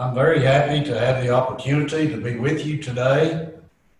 I'm 0.00 0.14
very 0.14 0.40
happy 0.40 0.82
to 0.84 0.98
have 0.98 1.22
the 1.22 1.28
opportunity 1.28 2.08
to 2.08 2.16
be 2.16 2.36
with 2.36 2.64
you 2.64 2.82
today. 2.82 3.50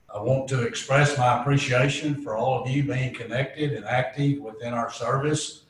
I 0.08 0.23
want 0.23 0.49
to 0.49 0.62
express 0.62 1.19
my 1.19 1.42
appreciation 1.42 2.23
for 2.23 2.38
all 2.38 2.62
of 2.62 2.71
you 2.71 2.84
being 2.84 3.12
connected 3.12 3.75
and 3.75 3.84
active 3.84 4.39
within 4.39 4.73
our 4.73 4.91
service. 4.91 5.65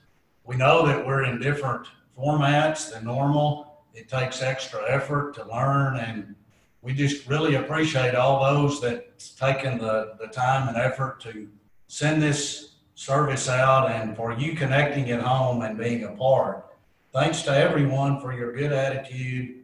We 0.44 0.54
know 0.54 0.86
that 0.86 1.04
we're 1.04 1.24
in 1.24 1.40
different 1.40 1.88
formats 2.16 2.92
than 2.92 3.06
normal. 3.06 3.82
It 3.92 4.08
takes 4.08 4.40
extra 4.40 4.88
effort 4.88 5.34
to 5.34 5.48
learn, 5.48 5.96
and 5.96 6.36
we 6.80 6.94
just 6.94 7.26
really 7.26 7.56
appreciate 7.56 8.14
all 8.14 8.54
those 8.54 8.80
that's 8.80 9.30
taken 9.30 9.78
the, 9.78 10.14
the 10.20 10.28
time 10.28 10.68
and 10.68 10.76
effort 10.76 11.18
to 11.22 11.48
send 11.88 12.22
this 12.22 12.74
service 12.94 13.48
out 13.48 13.90
and 13.90 14.16
for 14.16 14.32
you 14.32 14.54
connecting 14.54 15.10
at 15.10 15.22
home 15.22 15.62
and 15.62 15.76
being 15.76 16.04
a 16.04 16.12
part. 16.12 16.66
Thanks 17.12 17.42
to 17.42 17.50
everyone 17.50 18.20
for 18.20 18.32
your 18.32 18.52
good 18.52 18.72
attitude 18.72 19.59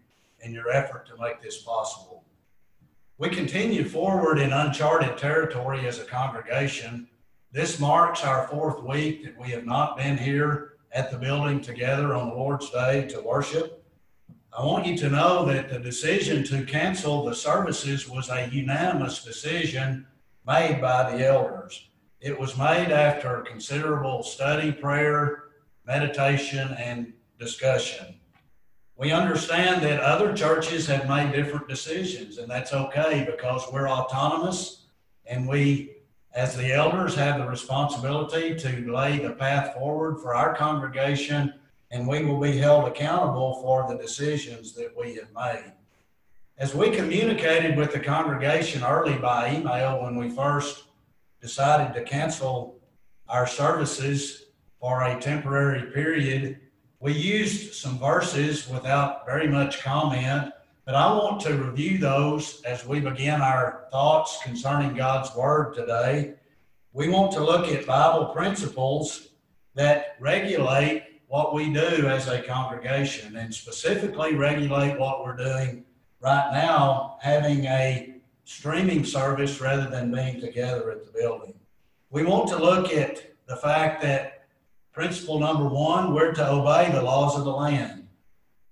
and 0.47 0.55
your 0.55 0.71
effort 0.71 1.07
to 1.09 1.21
make 1.21 1.43
this 1.43 1.61
possible. 1.61 2.25
We 3.19 3.29
continue 3.29 3.89
forward 3.89 4.39
in 4.39 4.53
uncharted 4.53 5.19
territory 5.19 5.87
as 5.87 5.99
a 5.99 6.05
congregation. 6.05 7.09
This 7.51 7.81
marks 7.81 8.25
our 8.25 8.47
fourth 8.47 8.83
week 8.83 9.25
that 9.25 9.39
we 9.39 9.49
have 9.49 9.67
not 9.67 9.97
been 9.97 10.17
here 10.17 10.75
at 10.93 11.11
the 11.11 11.19
building 11.19 11.61
together 11.61 12.15
on 12.15 12.29
the 12.29 12.35
Lord's 12.35 12.71
Day 12.71 13.07
to 13.09 13.21
worship. 13.21 13.85
I 14.57 14.65
want 14.65 14.87
you 14.87 14.97
to 14.99 15.11
know 15.11 15.45
that 15.47 15.69
the 15.69 15.79
decision 15.79 16.45
to 16.45 16.65
cancel 16.65 17.25
the 17.25 17.35
services 17.35 18.09
was 18.09 18.31
a 18.31 18.49
unanimous 18.51 19.25
decision 19.25 20.07
made 20.47 20.81
by 20.81 21.11
the 21.11 21.27
elders. 21.27 21.89
It 22.21 22.39
was 22.39 22.57
made 22.57 22.91
after 22.93 23.41
considerable 23.43 24.23
study, 24.23 24.73
prayer, 24.73 25.45
meditation, 25.87 26.75
and 26.79 27.13
discussion. 27.39 28.16
We 28.99 29.13
understand 29.13 29.83
that 29.83 30.01
other 30.01 30.33
churches 30.33 30.87
have 30.87 31.07
made 31.07 31.33
different 31.33 31.69
decisions, 31.69 32.39
and 32.39 32.51
that's 32.51 32.73
okay 32.73 33.27
because 33.31 33.71
we're 33.71 33.91
autonomous 33.91 34.87
and 35.27 35.47
we, 35.47 35.97
as 36.35 36.57
the 36.57 36.73
elders, 36.73 37.15
have 37.17 37.39
the 37.39 37.47
responsibility 37.47 38.55
to 38.55 38.91
lay 38.91 39.19
the 39.19 39.35
path 39.35 39.75
forward 39.75 40.21
for 40.21 40.35
our 40.35 40.55
congregation, 40.55 41.53
and 41.91 42.07
we 42.07 42.25
will 42.25 42.41
be 42.41 42.57
held 42.57 42.89
accountable 42.89 43.61
for 43.61 43.87
the 43.87 43.99
decisions 43.99 44.73
that 44.75 44.97
we 44.97 45.15
have 45.17 45.33
made. 45.35 45.73
As 46.59 46.75
we 46.75 46.91
communicated 46.91 47.77
with 47.77 47.93
the 47.93 48.01
congregation 48.01 48.83
early 48.83 49.19
by 49.19 49.55
email 49.55 50.03
when 50.03 50.17
we 50.17 50.31
first 50.31 50.85
decided 51.43 51.93
to 51.95 52.03
cancel 52.03 52.79
our 53.29 53.47
services 53.47 54.47
for 54.81 55.03
a 55.03 55.21
temporary 55.21 55.93
period, 55.93 56.61
we 57.01 57.13
used 57.13 57.75
some 57.75 57.99
verses 57.99 58.69
without 58.69 59.27
very 59.27 59.49
much 59.49 59.83
comment, 59.83 60.53
but 60.85 60.95
I 60.95 61.13
want 61.13 61.41
to 61.43 61.55
review 61.55 61.99
those 61.99 62.63
as 62.63 62.87
we 62.87 63.01
begin 63.01 63.41
our 63.41 63.87
thoughts 63.91 64.39
concerning 64.43 64.95
God's 64.95 65.35
Word 65.37 65.75
today. 65.75 66.35
We 66.93 67.09
want 67.09 67.33
to 67.33 67.45
look 67.45 67.69
at 67.69 67.87
Bible 67.87 68.27
principles 68.27 69.29
that 69.75 70.17
regulate 70.21 71.21
what 71.29 71.55
we 71.55 71.73
do 71.73 72.07
as 72.07 72.29
a 72.29 72.43
congregation 72.43 73.37
and 73.37 73.53
specifically 73.53 74.35
regulate 74.35 74.99
what 74.99 75.23
we're 75.23 75.37
doing 75.37 75.85
right 76.21 76.51
now, 76.53 77.19
having 77.21 77.67
a 77.67 78.15
streaming 78.45 79.05
service 79.05 79.61
rather 79.61 79.91
than 79.91 80.15
being 80.15 80.41
together 80.41 80.91
at 80.93 81.05
the 81.05 81.11
building. 81.13 81.55
We 82.11 82.25
want 82.25 82.49
to 82.49 82.57
look 82.57 82.93
at 82.93 83.23
the 83.47 83.57
fact 83.57 84.01
that 84.03 84.36
Principle 84.97 85.39
number 85.39 85.69
one, 85.69 86.15
we're 86.15 86.33
to 86.33 86.51
obey 86.51 86.91
the 86.91 87.03
laws 87.03 87.37
of 87.37 87.45
the 87.45 87.53
land. 87.53 88.09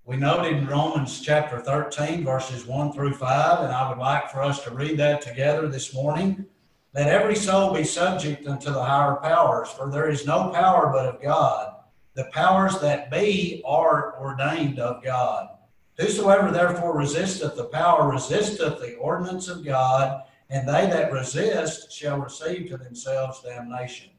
We 0.06 0.17
noted 0.17 0.56
in 0.56 0.66
Romans 0.66 1.20
chapter 1.20 1.61
13, 1.61 2.25
verses 2.25 2.64
1 2.64 2.94
through 2.94 3.12
5, 3.12 3.61
and 3.61 3.70
I 3.70 3.91
would 3.91 3.98
like 3.98 4.31
for 4.31 4.41
us 4.41 4.64
to 4.64 4.75
read 4.75 4.97
that 4.97 5.20
together 5.20 5.69
this 5.69 5.92
morning. 5.92 6.47
Let 6.94 7.08
every 7.08 7.36
soul 7.36 7.75
be 7.75 7.84
subject 7.84 8.47
unto 8.47 8.72
the 8.72 8.82
higher 8.82 9.16
powers, 9.16 9.69
for 9.69 9.91
there 9.91 10.09
is 10.09 10.26
no 10.26 10.49
power 10.49 10.91
but 10.91 11.04
of 11.04 11.21
God. 11.21 11.75
The 12.15 12.31
powers 12.32 12.78
that 12.81 13.10
be 13.10 13.60
are 13.66 14.19
ordained 14.19 14.78
of 14.78 15.04
God. 15.04 15.50
Whosoever 15.99 16.50
therefore 16.50 16.97
resisteth 16.97 17.54
the 17.54 17.65
power 17.65 18.10
resisteth 18.10 18.81
the 18.81 18.94
ordinance 18.94 19.49
of 19.49 19.62
God, 19.62 20.22
and 20.49 20.66
they 20.66 20.87
that 20.87 21.12
resist 21.12 21.93
shall 21.93 22.16
receive 22.16 22.70
to 22.70 22.78
themselves 22.78 23.43
damnation. 23.43 24.13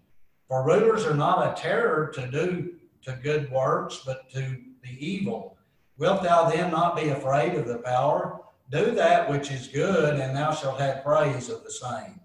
For 0.48 0.66
rulers 0.66 1.06
are 1.06 1.16
not 1.16 1.48
a 1.48 1.62
terror 1.62 2.12
to 2.14 2.28
do 2.28 2.74
to 3.04 3.20
good 3.24 3.52
works, 3.52 4.02
but 4.06 4.30
to 4.32 4.58
the 4.84 5.06
evil. 5.06 5.58
Wilt 5.98 6.24
thou 6.24 6.50
then 6.50 6.72
not 6.72 6.96
be 6.96 7.10
afraid 7.10 7.56
of 7.56 7.68
the 7.68 7.78
power? 7.80 8.42
Do 8.72 8.92
that 8.92 9.30
which 9.30 9.52
is 9.52 9.68
good, 9.68 10.20
and 10.20 10.36
thou 10.36 10.54
shalt 10.54 10.80
have 10.80 11.04
praise 11.04 11.50
of 11.50 11.64
the 11.64 11.72
same. 11.72 12.20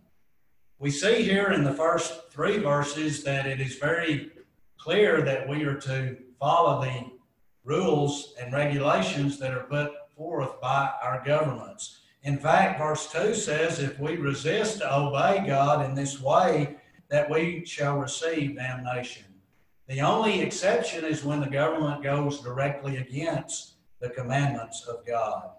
We 0.78 0.90
see 0.90 1.22
here 1.22 1.52
in 1.52 1.62
the 1.62 1.74
first 1.74 2.30
three 2.32 2.58
verses 2.58 3.22
that 3.24 3.46
it 3.46 3.60
is 3.60 3.76
very 3.76 4.30
clear 4.78 5.20
that 5.22 5.46
we 5.46 5.64
are 5.64 5.74
to 5.74 6.16
follow 6.38 6.82
the 6.82 7.04
rules 7.64 8.34
and 8.40 8.52
regulations 8.52 9.38
that 9.38 9.52
are 9.52 9.64
put 9.64 9.92
forth 10.16 10.58
by 10.60 10.90
our 11.02 11.22
governments. 11.24 12.00
In 12.22 12.38
fact, 12.38 12.78
verse 12.78 13.10
2 13.12 13.34
says 13.34 13.78
if 13.78 13.98
we 13.98 14.16
resist 14.16 14.78
to 14.78 14.94
obey 14.94 15.44
God 15.46 15.84
in 15.84 15.94
this 15.94 16.20
way, 16.20 16.76
that 17.10 17.28
we 17.28 17.64
shall 17.64 17.98
receive 17.98 18.56
damnation. 18.56 19.24
The 19.88 20.00
only 20.00 20.40
exception 20.40 21.04
is 21.04 21.24
when 21.24 21.40
the 21.40 21.50
government 21.50 22.02
goes 22.02 22.40
directly 22.40 22.98
against 22.98 23.74
the 23.98 24.08
commandments 24.08 24.86
of 24.86 25.04
God. 25.04 25.50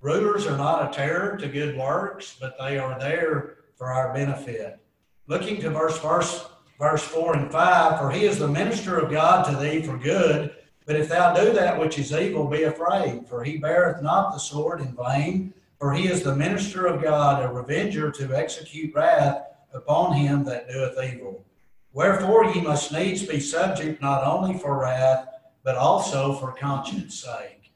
Rulers 0.00 0.46
are 0.46 0.56
not 0.56 0.90
a 0.90 0.96
terror 0.96 1.36
to 1.36 1.46
good 1.46 1.76
works, 1.76 2.36
but 2.40 2.56
they 2.58 2.78
are 2.78 2.98
there 2.98 3.58
for 3.76 3.92
our 3.92 4.12
benefit. 4.12 4.80
Looking 5.28 5.60
to 5.60 5.70
verse, 5.70 5.98
verse, 6.00 6.48
verse 6.78 7.02
4 7.04 7.36
and 7.36 7.52
5 7.52 8.00
For 8.00 8.10
he 8.10 8.24
is 8.24 8.38
the 8.38 8.48
minister 8.48 8.98
of 8.98 9.12
God 9.12 9.44
to 9.44 9.56
thee 9.56 9.82
for 9.82 9.96
good, 9.96 10.56
but 10.86 10.96
if 10.96 11.08
thou 11.08 11.32
do 11.32 11.52
that 11.52 11.78
which 11.78 11.98
is 11.98 12.12
evil, 12.12 12.48
be 12.48 12.64
afraid, 12.64 13.28
for 13.28 13.44
he 13.44 13.58
beareth 13.58 14.02
not 14.02 14.32
the 14.32 14.40
sword 14.40 14.80
in 14.80 14.96
vain, 14.96 15.54
for 15.78 15.92
he 15.92 16.08
is 16.08 16.24
the 16.24 16.34
minister 16.34 16.86
of 16.86 17.02
God, 17.02 17.44
a 17.44 17.48
revenger 17.48 18.10
to 18.10 18.36
execute 18.36 18.92
wrath 18.94 19.44
upon 19.74 20.16
him 20.16 20.44
that 20.44 20.68
doeth 20.68 20.98
evil. 21.02 21.44
Wherefore 21.92 22.44
ye 22.46 22.60
must 22.60 22.92
needs 22.92 23.24
be 23.24 23.40
subject 23.40 24.00
not 24.00 24.24
only 24.24 24.56
for 24.58 24.78
wrath, 24.78 25.26
but 25.64 25.76
also 25.76 26.34
for 26.34 26.52
conscience 26.52 27.22
sake. 27.22 27.72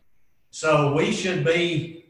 So 0.51 0.95
we 0.95 1.13
should 1.13 1.45
be 1.45 2.07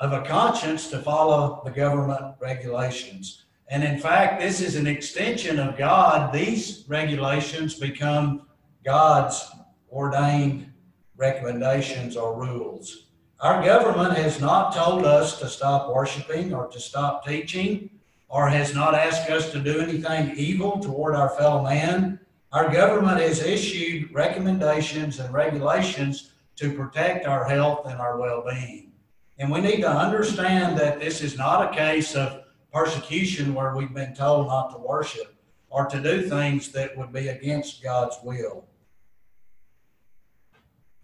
of 0.00 0.12
a 0.12 0.22
conscience 0.22 0.88
to 0.90 0.98
follow 0.98 1.62
the 1.64 1.70
government 1.70 2.36
regulations. 2.40 3.44
And 3.70 3.84
in 3.84 3.98
fact, 3.98 4.40
this 4.40 4.60
is 4.60 4.76
an 4.76 4.86
extension 4.86 5.58
of 5.58 5.76
God. 5.76 6.32
These 6.32 6.84
regulations 6.88 7.74
become 7.74 8.46
God's 8.84 9.44
ordained 9.90 10.72
recommendations 11.16 12.16
or 12.16 12.38
rules. 12.38 13.08
Our 13.40 13.62
government 13.62 14.16
has 14.16 14.40
not 14.40 14.74
told 14.74 15.04
us 15.04 15.38
to 15.40 15.48
stop 15.48 15.94
worshiping 15.94 16.52
or 16.52 16.66
to 16.68 16.80
stop 16.80 17.26
teaching 17.26 17.90
or 18.28 18.48
has 18.48 18.74
not 18.74 18.94
asked 18.94 19.30
us 19.30 19.50
to 19.52 19.58
do 19.58 19.80
anything 19.80 20.36
evil 20.36 20.78
toward 20.78 21.14
our 21.14 21.30
fellow 21.30 21.62
man. 21.62 22.20
Our 22.52 22.70
government 22.70 23.20
has 23.20 23.42
issued 23.42 24.12
recommendations 24.12 25.18
and 25.18 25.32
regulations 25.32 26.32
to 26.56 26.74
protect 26.74 27.26
our 27.26 27.44
health 27.44 27.86
and 27.86 28.00
our 28.00 28.18
well 28.18 28.44
being. 28.48 28.92
And 29.38 29.50
we 29.50 29.60
need 29.60 29.80
to 29.80 29.90
understand 29.90 30.76
that 30.78 30.98
this 30.98 31.22
is 31.22 31.38
not 31.38 31.72
a 31.72 31.76
case 31.76 32.16
of 32.16 32.42
persecution 32.72 33.54
where 33.54 33.74
we've 33.74 33.94
been 33.94 34.14
told 34.14 34.48
not 34.48 34.70
to 34.72 34.78
worship 34.78 35.34
or 35.70 35.86
to 35.86 36.00
do 36.00 36.28
things 36.28 36.72
that 36.72 36.96
would 36.96 37.12
be 37.12 37.28
against 37.28 37.82
God's 37.82 38.16
will. 38.22 38.64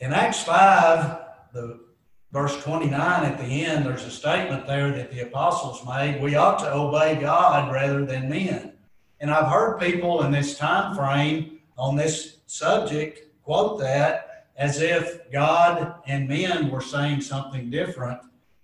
In 0.01 0.13
Acts 0.13 0.43
5, 0.43 1.21
the 1.53 1.84
verse 2.35 2.61
29 2.65 3.25
at 3.25 3.39
the 3.39 3.45
end, 3.45 3.87
there's 3.87 4.05
a 4.05 4.11
statement 4.11 4.67
there 4.67 4.91
that 4.91 5.13
the 5.13 5.21
apostles 5.21 5.87
made. 5.87 6.21
We 6.21 6.35
ought 6.35 6.59
to 6.59 6.75
obey 6.75 7.15
God 7.15 7.73
rather 7.73 8.05
than 8.05 8.29
men. 8.29 8.73
And 9.21 9.31
I've 9.31 9.53
heard 9.53 9.79
people 9.79 10.25
in 10.25 10.33
this 10.33 10.59
time 10.59 10.97
frame 10.97 11.61
on 11.79 11.95
this 11.95 12.39
subject 12.47 13.21
quote 13.45 13.79
that 13.79 14.49
as 14.57 14.81
if 14.81 15.31
God 15.31 15.95
and 16.09 16.29
men 16.29 16.71
were 16.71 16.81
saying 16.81 17.21
something 17.21 17.71
different 17.71 18.21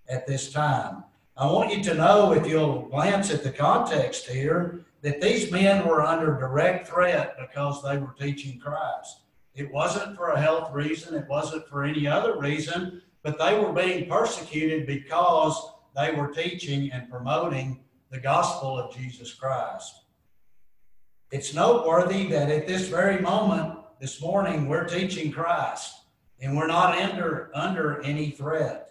at 0.09 0.27
this 0.27 0.53
time. 0.53 1.05
I 1.37 1.47
want 1.47 1.73
you 1.73 1.81
to 1.85 1.95
know, 1.95 2.33
if 2.33 2.49
you'll 2.49 2.89
glance 2.89 3.31
at 3.31 3.45
the 3.45 3.53
context 3.53 4.27
here, 4.27 4.85
that 5.03 5.21
these 5.21 5.53
men 5.53 5.87
were 5.87 6.03
under 6.03 6.37
direct 6.41 6.89
threat 6.89 7.37
because 7.39 7.85
they 7.85 7.99
were 7.99 8.17
teaching 8.19 8.59
Christ. 8.59 9.21
It 9.55 9.73
wasn't 9.73 10.17
for 10.17 10.31
a 10.31 10.41
health 10.41 10.75
reason, 10.75 11.15
it 11.15 11.29
wasn't 11.29 11.69
for 11.69 11.85
any 11.85 12.09
other 12.09 12.37
reason 12.37 13.03
but 13.23 13.39
they 13.39 13.59
were 13.59 13.73
being 13.73 14.09
persecuted 14.09 14.87
because 14.87 15.73
they 15.97 16.13
were 16.13 16.29
teaching 16.29 16.91
and 16.93 17.11
promoting 17.11 17.81
the 18.11 18.21
gospel 18.21 18.79
of 18.79 18.95
Jesus 18.95 19.35
Christ. 19.35 19.95
It's 21.31 21.55
noteworthy 21.55 22.29
that 22.29 22.51
at 22.51 22.67
this 22.67 22.89
very 22.89 23.21
moment, 23.21 23.79
this 24.01 24.21
morning, 24.21 24.69
we're 24.69 24.89
teaching 24.89 25.31
Christ 25.31 25.95
and 26.41 26.57
we're 26.57 26.67
not 26.67 26.97
under, 26.99 27.51
under 27.55 28.03
any 28.03 28.31
threat. 28.31 28.87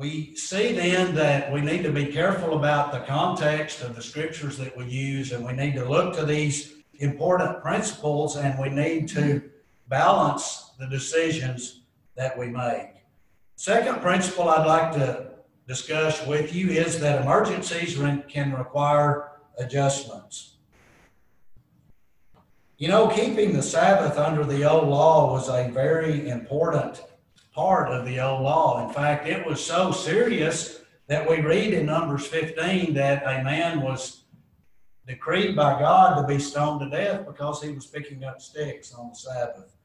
we 0.00 0.34
see 0.34 0.72
then 0.72 1.14
that 1.14 1.52
we 1.52 1.60
need 1.60 1.82
to 1.82 1.92
be 1.92 2.06
careful 2.06 2.56
about 2.56 2.90
the 2.90 3.00
context 3.00 3.82
of 3.82 3.94
the 3.94 4.00
scriptures 4.00 4.56
that 4.56 4.74
we 4.74 4.86
use, 4.86 5.30
and 5.32 5.44
we 5.44 5.52
need 5.52 5.74
to 5.74 5.84
look 5.84 6.16
to 6.16 6.24
these 6.24 6.72
important 7.00 7.60
principles, 7.60 8.38
and 8.38 8.58
we 8.58 8.70
need 8.70 9.06
to 9.08 9.42
balance 9.88 10.70
the 10.78 10.86
decisions 10.86 11.79
that 12.16 12.38
we 12.38 12.48
make. 12.48 13.04
Second 13.56 14.00
principle 14.00 14.48
I'd 14.48 14.66
like 14.66 14.92
to 14.92 15.30
discuss 15.66 16.26
with 16.26 16.54
you 16.54 16.70
is 16.70 16.98
that 17.00 17.22
emergencies 17.22 17.98
can 18.28 18.52
require 18.54 19.32
adjustments. 19.58 20.56
You 22.78 22.88
know, 22.88 23.08
keeping 23.08 23.52
the 23.52 23.62
Sabbath 23.62 24.16
under 24.16 24.44
the 24.44 24.68
old 24.68 24.88
law 24.88 25.32
was 25.32 25.48
a 25.48 25.70
very 25.70 26.28
important 26.28 27.04
part 27.54 27.90
of 27.90 28.06
the 28.06 28.18
old 28.20 28.42
law. 28.42 28.88
In 28.88 28.94
fact, 28.94 29.28
it 29.28 29.46
was 29.46 29.62
so 29.62 29.92
serious 29.92 30.80
that 31.08 31.28
we 31.28 31.40
read 31.40 31.74
in 31.74 31.86
Numbers 31.86 32.26
15 32.26 32.94
that 32.94 33.22
a 33.24 33.44
man 33.44 33.82
was 33.82 34.24
decreed 35.06 35.54
by 35.54 35.78
God 35.78 36.20
to 36.20 36.26
be 36.26 36.38
stoned 36.38 36.80
to 36.80 36.88
death 36.88 37.26
because 37.26 37.62
he 37.62 37.70
was 37.70 37.86
picking 37.86 38.24
up 38.24 38.40
sticks 38.40 38.94
on 38.94 39.10
the 39.10 39.14
Sabbath. 39.14 39.76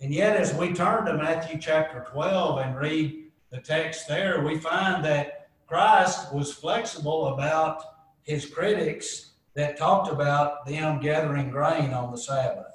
And 0.00 0.12
yet, 0.12 0.36
as 0.36 0.54
we 0.54 0.72
turn 0.72 1.06
to 1.06 1.14
Matthew 1.14 1.58
chapter 1.58 2.06
12 2.10 2.58
and 2.58 2.76
read 2.76 3.30
the 3.50 3.60
text 3.60 4.08
there, 4.08 4.42
we 4.42 4.58
find 4.58 5.04
that 5.04 5.48
Christ 5.66 6.32
was 6.34 6.52
flexible 6.52 7.28
about 7.28 7.82
his 8.22 8.46
critics 8.46 9.32
that 9.54 9.76
talked 9.76 10.10
about 10.10 10.66
them 10.66 11.00
gathering 11.00 11.50
grain 11.50 11.92
on 11.92 12.10
the 12.10 12.18
Sabbath. 12.18 12.74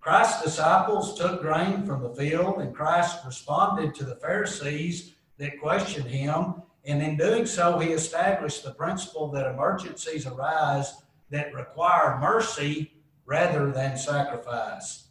Christ's 0.00 0.42
disciples 0.42 1.18
took 1.18 1.42
grain 1.42 1.84
from 1.84 2.02
the 2.02 2.14
field, 2.14 2.60
and 2.60 2.74
Christ 2.74 3.18
responded 3.26 3.94
to 3.96 4.04
the 4.04 4.16
Pharisees 4.16 5.14
that 5.38 5.60
questioned 5.60 6.06
him. 6.06 6.62
And 6.84 7.02
in 7.02 7.16
doing 7.16 7.44
so, 7.44 7.78
he 7.78 7.90
established 7.90 8.64
the 8.64 8.74
principle 8.74 9.28
that 9.32 9.46
emergencies 9.46 10.26
arise 10.26 10.94
that 11.30 11.52
require 11.52 12.18
mercy 12.20 12.92
rather 13.24 13.72
than 13.72 13.98
sacrifice. 13.98 15.05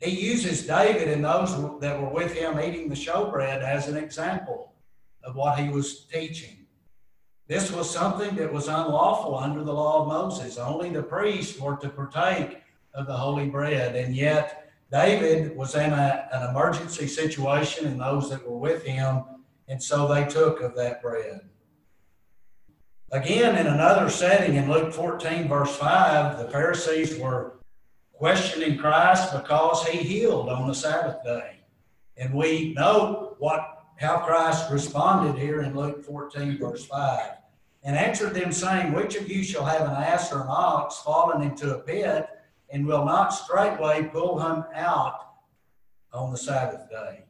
He 0.00 0.10
uses 0.10 0.66
David 0.66 1.08
and 1.08 1.24
those 1.24 1.52
that 1.80 2.00
were 2.00 2.08
with 2.08 2.32
him 2.32 2.58
eating 2.58 2.88
the 2.88 2.94
showbread 2.94 3.62
as 3.62 3.88
an 3.88 3.96
example 3.96 4.72
of 5.22 5.36
what 5.36 5.58
he 5.58 5.68
was 5.68 6.06
teaching. 6.06 6.66
This 7.46 7.70
was 7.70 7.90
something 7.90 8.36
that 8.36 8.52
was 8.52 8.68
unlawful 8.68 9.36
under 9.36 9.62
the 9.62 9.72
law 9.72 10.02
of 10.02 10.08
Moses. 10.08 10.56
Only 10.56 10.88
the 10.90 11.02
priests 11.02 11.58
were 11.58 11.76
to 11.76 11.88
partake 11.90 12.58
of 12.94 13.06
the 13.06 13.16
holy 13.16 13.48
bread. 13.48 13.96
And 13.96 14.14
yet, 14.14 14.70
David 14.90 15.56
was 15.56 15.74
in 15.74 15.92
a, 15.92 16.28
an 16.32 16.50
emergency 16.50 17.06
situation, 17.06 17.86
and 17.86 18.00
those 18.00 18.30
that 18.30 18.48
were 18.48 18.56
with 18.56 18.84
him, 18.84 19.24
and 19.68 19.82
so 19.82 20.08
they 20.08 20.24
took 20.24 20.60
of 20.60 20.74
that 20.76 21.02
bread. 21.02 21.40
Again, 23.12 23.56
in 23.56 23.66
another 23.66 24.08
setting 24.08 24.56
in 24.56 24.70
Luke 24.70 24.92
14, 24.92 25.48
verse 25.48 25.76
5, 25.76 26.38
the 26.38 26.48
Pharisees 26.50 27.18
were 27.18 27.59
questioning 28.20 28.76
Christ 28.76 29.32
because 29.32 29.82
he 29.86 29.96
healed 29.96 30.50
on 30.50 30.68
the 30.68 30.74
Sabbath 30.74 31.24
day. 31.24 31.60
And 32.18 32.34
we 32.34 32.74
know 32.74 33.34
what 33.38 33.78
how 33.96 34.18
Christ 34.18 34.70
responded 34.70 35.40
here 35.40 35.62
in 35.62 35.74
Luke 35.74 36.04
14, 36.04 36.58
verse 36.58 36.84
5. 36.84 37.20
And 37.82 37.96
answered 37.96 38.34
them, 38.34 38.52
saying, 38.52 38.92
Which 38.92 39.16
of 39.16 39.30
you 39.30 39.42
shall 39.42 39.64
have 39.64 39.82
an 39.82 39.96
ass 39.96 40.30
or 40.32 40.42
an 40.42 40.48
ox 40.48 40.98
fallen 40.98 41.40
into 41.40 41.74
a 41.74 41.78
pit? 41.80 42.26
and 42.70 42.86
will 42.86 43.04
not 43.04 43.34
straightway 43.34 44.04
pull 44.12 44.38
him 44.38 44.64
out 44.74 45.32
on 46.12 46.30
the 46.30 46.38
Sabbath 46.38 46.88
day. 46.88 47.24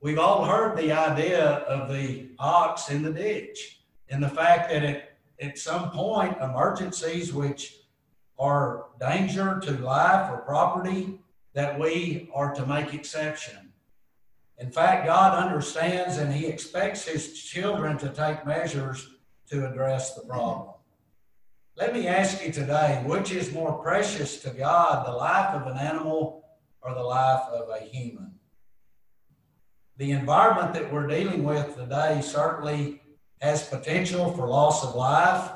We've 0.00 0.18
all 0.18 0.44
heard 0.44 0.76
the 0.76 0.92
idea 0.92 1.44
of 1.44 1.88
the 1.88 2.28
ox 2.38 2.90
in 2.90 3.02
the 3.02 3.12
ditch 3.12 3.80
and 4.08 4.22
the 4.22 4.28
fact 4.28 4.70
that 4.70 4.84
it, 4.84 5.16
at 5.40 5.58
some 5.58 5.90
point, 5.90 6.36
emergencies 6.40 7.32
which 7.32 7.78
are 8.38 8.86
danger 9.00 9.60
to 9.60 9.72
life 9.72 10.30
or 10.30 10.38
property, 10.38 11.20
that 11.54 11.78
we 11.78 12.30
are 12.34 12.54
to 12.54 12.66
make 12.66 12.92
exception. 12.92 13.72
In 14.58 14.70
fact, 14.70 15.06
God 15.06 15.42
understands 15.42 16.18
and 16.18 16.32
He 16.32 16.46
expects 16.46 17.06
His 17.06 17.38
children 17.38 17.98
to 17.98 18.08
take 18.08 18.46
measures 18.46 19.08
to 19.50 19.70
address 19.70 20.14
the 20.14 20.22
problem. 20.22 20.74
Let 21.76 21.92
me 21.92 22.06
ask 22.06 22.44
you 22.44 22.52
today 22.52 23.02
which 23.04 23.32
is 23.32 23.52
more 23.52 23.74
precious 23.74 24.40
to 24.42 24.50
God, 24.50 25.06
the 25.06 25.12
life 25.12 25.54
of 25.54 25.66
an 25.66 25.76
animal 25.76 26.44
or 26.80 26.94
the 26.94 27.02
life 27.02 27.42
of 27.52 27.68
a 27.68 27.84
human? 27.84 28.32
The 29.98 30.12
environment 30.12 30.74
that 30.74 30.92
we're 30.92 31.06
dealing 31.06 31.42
with 31.42 31.76
today 31.76 32.20
certainly 32.22 33.02
has 33.40 33.68
potential 33.68 34.32
for 34.32 34.48
loss 34.48 34.84
of 34.84 34.94
life. 34.94 35.50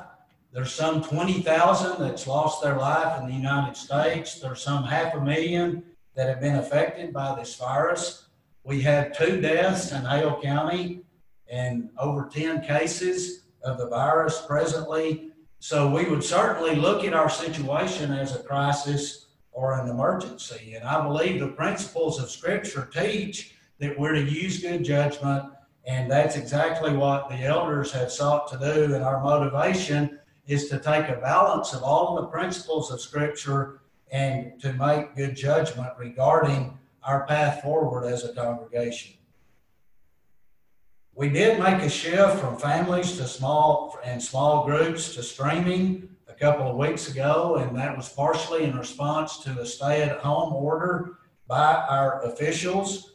There's 0.53 0.73
some 0.73 1.03
20,000 1.03 1.99
that's 1.99 2.27
lost 2.27 2.61
their 2.61 2.77
life 2.77 3.21
in 3.21 3.27
the 3.27 3.33
United 3.33 3.77
States. 3.77 4.39
There's 4.39 4.61
some 4.61 4.83
half 4.83 5.13
a 5.13 5.21
million 5.21 5.83
that 6.15 6.27
have 6.27 6.41
been 6.41 6.57
affected 6.57 7.13
by 7.13 7.35
this 7.35 7.55
virus. 7.55 8.27
We 8.63 8.81
have 8.81 9.17
two 9.17 9.39
deaths 9.39 9.91
in 9.91 10.01
Hale 10.01 10.41
County 10.41 11.01
and 11.49 11.89
over 11.97 12.29
10 12.31 12.63
cases 12.63 13.45
of 13.63 13.77
the 13.77 13.87
virus 13.87 14.43
presently 14.45 15.31
so 15.63 15.87
we 15.87 16.05
would 16.05 16.23
certainly 16.23 16.75
look 16.75 17.03
at 17.05 17.13
our 17.13 17.29
situation 17.29 18.11
as 18.11 18.35
a 18.35 18.41
crisis 18.41 19.27
or 19.51 19.79
an 19.79 19.87
emergency. 19.87 20.73
And 20.73 20.83
I 20.83 21.05
believe 21.05 21.39
the 21.39 21.49
principles 21.49 22.19
of 22.19 22.31
Scripture 22.31 22.89
teach 22.91 23.53
that 23.77 23.97
we're 23.97 24.13
to 24.13 24.23
use 24.23 24.59
good 24.59 24.83
judgment. 24.83 25.43
And 25.85 26.09
that's 26.09 26.35
exactly 26.35 26.95
what 26.97 27.29
the 27.29 27.43
elders 27.43 27.91
have 27.91 28.11
sought 28.11 28.47
to 28.51 28.57
do. 28.57 28.95
And 28.95 29.03
our 29.03 29.23
motivation 29.23 30.17
is 30.51 30.67
to 30.67 30.77
take 30.77 31.07
a 31.07 31.15
balance 31.21 31.73
of 31.73 31.81
all 31.81 32.15
the 32.15 32.27
principles 32.27 32.91
of 32.91 32.99
Scripture 32.99 33.79
and 34.11 34.59
to 34.59 34.73
make 34.73 35.15
good 35.15 35.33
judgment 35.33 35.89
regarding 35.97 36.77
our 37.03 37.25
path 37.25 37.61
forward 37.61 38.05
as 38.05 38.25
a 38.25 38.33
congregation. 38.33 39.13
We 41.15 41.29
did 41.29 41.57
make 41.57 41.81
a 41.81 41.89
shift 41.89 42.39
from 42.39 42.57
families 42.57 43.15
to 43.17 43.27
small 43.27 43.97
and 44.03 44.21
small 44.21 44.65
groups 44.65 45.15
to 45.15 45.23
streaming 45.23 46.09
a 46.27 46.33
couple 46.33 46.69
of 46.69 46.75
weeks 46.75 47.09
ago, 47.09 47.55
and 47.55 47.77
that 47.77 47.95
was 47.95 48.09
partially 48.09 48.65
in 48.65 48.77
response 48.77 49.37
to 49.43 49.57
a 49.57 49.65
stay-at-home 49.65 50.53
order 50.53 51.19
by 51.47 51.75
our 51.89 52.23
officials. 52.23 53.13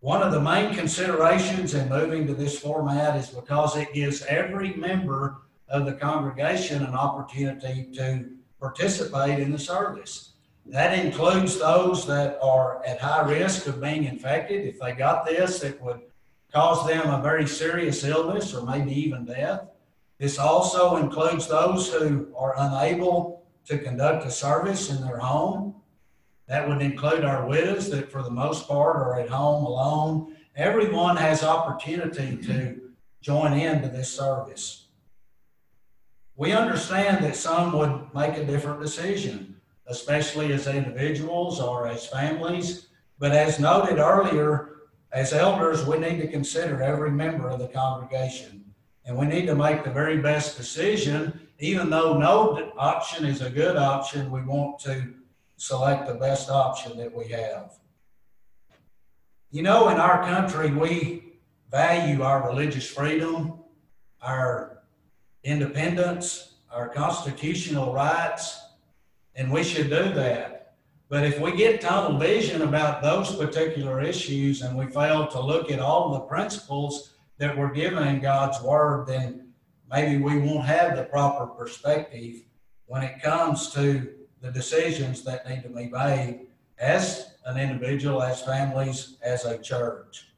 One 0.00 0.20
of 0.20 0.32
the 0.32 0.40
main 0.40 0.74
considerations 0.74 1.72
in 1.72 1.88
moving 1.88 2.26
to 2.26 2.34
this 2.34 2.58
format 2.58 3.16
is 3.16 3.28
because 3.28 3.74
it 3.74 3.94
gives 3.94 4.22
every 4.26 4.74
member 4.74 5.43
of 5.74 5.86
the 5.86 5.92
congregation 5.92 6.84
an 6.84 6.94
opportunity 6.94 7.88
to 7.92 8.30
participate 8.60 9.40
in 9.40 9.50
the 9.50 9.58
service. 9.58 10.30
That 10.66 10.96
includes 10.96 11.58
those 11.58 12.06
that 12.06 12.38
are 12.40 12.82
at 12.86 13.00
high 13.00 13.28
risk 13.28 13.66
of 13.66 13.80
being 13.80 14.04
infected. 14.04 14.64
If 14.64 14.78
they 14.78 14.92
got 14.92 15.26
this, 15.26 15.62
it 15.64 15.82
would 15.82 16.00
cause 16.52 16.86
them 16.86 17.10
a 17.10 17.20
very 17.20 17.46
serious 17.46 18.04
illness 18.04 18.54
or 18.54 18.64
maybe 18.64 18.92
even 18.92 19.24
death. 19.24 19.66
This 20.18 20.38
also 20.38 20.96
includes 20.96 21.48
those 21.48 21.92
who 21.92 22.28
are 22.36 22.54
unable 22.56 23.44
to 23.66 23.78
conduct 23.78 24.24
a 24.26 24.30
service 24.30 24.90
in 24.90 25.02
their 25.04 25.18
home. 25.18 25.74
That 26.46 26.68
would 26.68 26.82
include 26.82 27.24
our 27.24 27.48
widows 27.48 27.90
that, 27.90 28.12
for 28.12 28.22
the 28.22 28.30
most 28.30 28.68
part, 28.68 28.96
are 28.96 29.18
at 29.18 29.28
home 29.28 29.64
alone. 29.64 30.36
Everyone 30.54 31.16
has 31.16 31.42
opportunity 31.42 32.36
to 32.46 32.80
join 33.20 33.54
into 33.54 33.88
this 33.88 34.10
service. 34.10 34.83
We 36.36 36.52
understand 36.52 37.24
that 37.24 37.36
some 37.36 37.72
would 37.78 38.12
make 38.14 38.36
a 38.36 38.44
different 38.44 38.80
decision, 38.80 39.56
especially 39.86 40.52
as 40.52 40.66
individuals 40.66 41.60
or 41.60 41.86
as 41.86 42.06
families. 42.06 42.88
But 43.18 43.32
as 43.32 43.60
noted 43.60 43.98
earlier, 43.98 44.70
as 45.12 45.32
elders, 45.32 45.86
we 45.86 45.98
need 45.98 46.20
to 46.20 46.28
consider 46.28 46.82
every 46.82 47.12
member 47.12 47.48
of 47.48 47.60
the 47.60 47.68
congregation. 47.68 48.64
And 49.04 49.16
we 49.16 49.26
need 49.26 49.46
to 49.46 49.54
make 49.54 49.84
the 49.84 49.90
very 49.90 50.18
best 50.18 50.56
decision. 50.56 51.40
Even 51.60 51.88
though 51.88 52.18
no 52.18 52.72
option 52.76 53.24
is 53.24 53.40
a 53.40 53.50
good 53.50 53.76
option, 53.76 54.32
we 54.32 54.42
want 54.42 54.80
to 54.80 55.14
select 55.56 56.08
the 56.08 56.14
best 56.14 56.50
option 56.50 56.96
that 56.98 57.14
we 57.14 57.28
have. 57.28 57.74
You 59.52 59.62
know, 59.62 59.88
in 59.90 59.98
our 59.98 60.24
country, 60.24 60.72
we 60.72 61.34
value 61.70 62.22
our 62.22 62.44
religious 62.48 62.90
freedom, 62.90 63.60
our 64.20 64.73
independence, 65.44 66.54
our 66.70 66.88
constitutional 66.88 67.92
rights, 67.92 68.60
and 69.36 69.52
we 69.52 69.62
should 69.62 69.90
do 69.90 70.12
that. 70.14 70.74
But 71.08 71.24
if 71.24 71.38
we 71.38 71.54
get 71.54 71.80
tunnel 71.80 72.18
vision 72.18 72.62
about 72.62 73.02
those 73.02 73.36
particular 73.36 74.00
issues 74.00 74.62
and 74.62 74.76
we 74.76 74.86
fail 74.86 75.26
to 75.28 75.40
look 75.40 75.70
at 75.70 75.78
all 75.78 76.12
the 76.12 76.20
principles 76.20 77.14
that 77.38 77.56
we're 77.56 77.72
given 77.72 78.06
in 78.08 78.20
God's 78.20 78.60
Word, 78.62 79.06
then 79.06 79.48
maybe 79.90 80.22
we 80.22 80.38
won't 80.38 80.64
have 80.64 80.96
the 80.96 81.04
proper 81.04 81.46
perspective 81.46 82.42
when 82.86 83.02
it 83.02 83.22
comes 83.22 83.72
to 83.74 84.14
the 84.40 84.50
decisions 84.50 85.22
that 85.24 85.48
need 85.48 85.62
to 85.62 85.68
be 85.68 85.88
made 85.88 86.46
as 86.78 87.34
an 87.46 87.58
individual, 87.58 88.22
as 88.22 88.42
families, 88.42 89.16
as 89.22 89.44
a 89.44 89.58
church. 89.58 90.28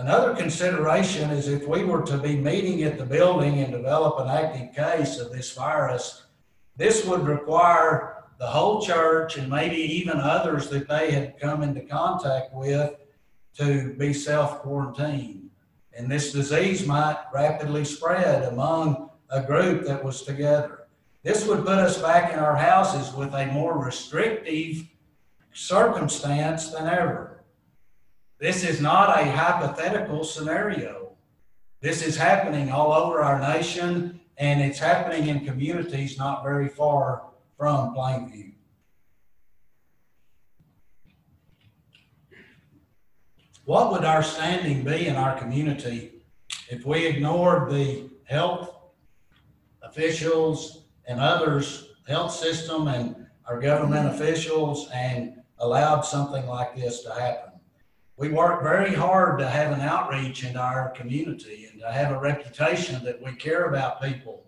Another 0.00 0.34
consideration 0.34 1.28
is 1.28 1.46
if 1.46 1.68
we 1.68 1.84
were 1.84 2.00
to 2.06 2.16
be 2.16 2.34
meeting 2.34 2.84
at 2.84 2.96
the 2.96 3.04
building 3.04 3.58
and 3.58 3.70
develop 3.70 4.18
an 4.18 4.28
active 4.28 4.74
case 4.74 5.18
of 5.18 5.30
this 5.30 5.52
virus, 5.52 6.24
this 6.74 7.04
would 7.04 7.26
require 7.26 8.24
the 8.38 8.46
whole 8.46 8.80
church 8.80 9.36
and 9.36 9.50
maybe 9.50 9.76
even 9.76 10.16
others 10.16 10.70
that 10.70 10.88
they 10.88 11.10
had 11.10 11.38
come 11.38 11.62
into 11.62 11.82
contact 11.82 12.54
with 12.54 12.94
to 13.58 13.92
be 13.98 14.14
self 14.14 14.60
quarantined. 14.62 15.50
And 15.92 16.10
this 16.10 16.32
disease 16.32 16.86
might 16.86 17.22
rapidly 17.34 17.84
spread 17.84 18.44
among 18.44 19.10
a 19.28 19.42
group 19.42 19.84
that 19.84 20.02
was 20.02 20.22
together. 20.22 20.86
This 21.24 21.46
would 21.46 21.66
put 21.66 21.78
us 21.78 22.00
back 22.00 22.32
in 22.32 22.38
our 22.38 22.56
houses 22.56 23.12
with 23.12 23.34
a 23.34 23.52
more 23.52 23.76
restrictive 23.76 24.82
circumstance 25.52 26.70
than 26.70 26.86
ever. 26.86 27.39
This 28.40 28.64
is 28.64 28.80
not 28.80 29.20
a 29.20 29.30
hypothetical 29.30 30.24
scenario. 30.24 31.12
This 31.82 32.02
is 32.02 32.16
happening 32.16 32.70
all 32.70 32.90
over 32.90 33.20
our 33.20 33.38
nation, 33.38 34.18
and 34.38 34.62
it's 34.62 34.78
happening 34.78 35.28
in 35.28 35.44
communities 35.44 36.16
not 36.16 36.42
very 36.42 36.68
far 36.68 37.24
from 37.58 37.94
Plainview. 37.94 38.54
What 43.66 43.92
would 43.92 44.04
our 44.04 44.22
standing 44.22 44.84
be 44.84 45.06
in 45.06 45.16
our 45.16 45.38
community 45.38 46.22
if 46.70 46.86
we 46.86 47.06
ignored 47.06 47.70
the 47.70 48.08
health 48.24 48.74
officials 49.82 50.84
and 51.06 51.20
others, 51.20 51.90
health 52.08 52.32
system 52.32 52.88
and 52.88 53.26
our 53.46 53.60
government 53.60 54.08
officials, 54.14 54.88
and 54.94 55.42
allowed 55.58 56.00
something 56.00 56.46
like 56.46 56.74
this 56.74 57.02
to 57.02 57.10
happen? 57.10 57.49
We 58.20 58.28
work 58.28 58.62
very 58.62 58.92
hard 58.92 59.38
to 59.38 59.48
have 59.48 59.72
an 59.72 59.80
outreach 59.80 60.44
into 60.44 60.60
our 60.60 60.90
community 60.90 61.66
and 61.72 61.80
to 61.80 61.90
have 61.90 62.12
a 62.12 62.20
reputation 62.20 63.02
that 63.02 63.22
we 63.22 63.32
care 63.32 63.64
about 63.64 64.02
people 64.02 64.44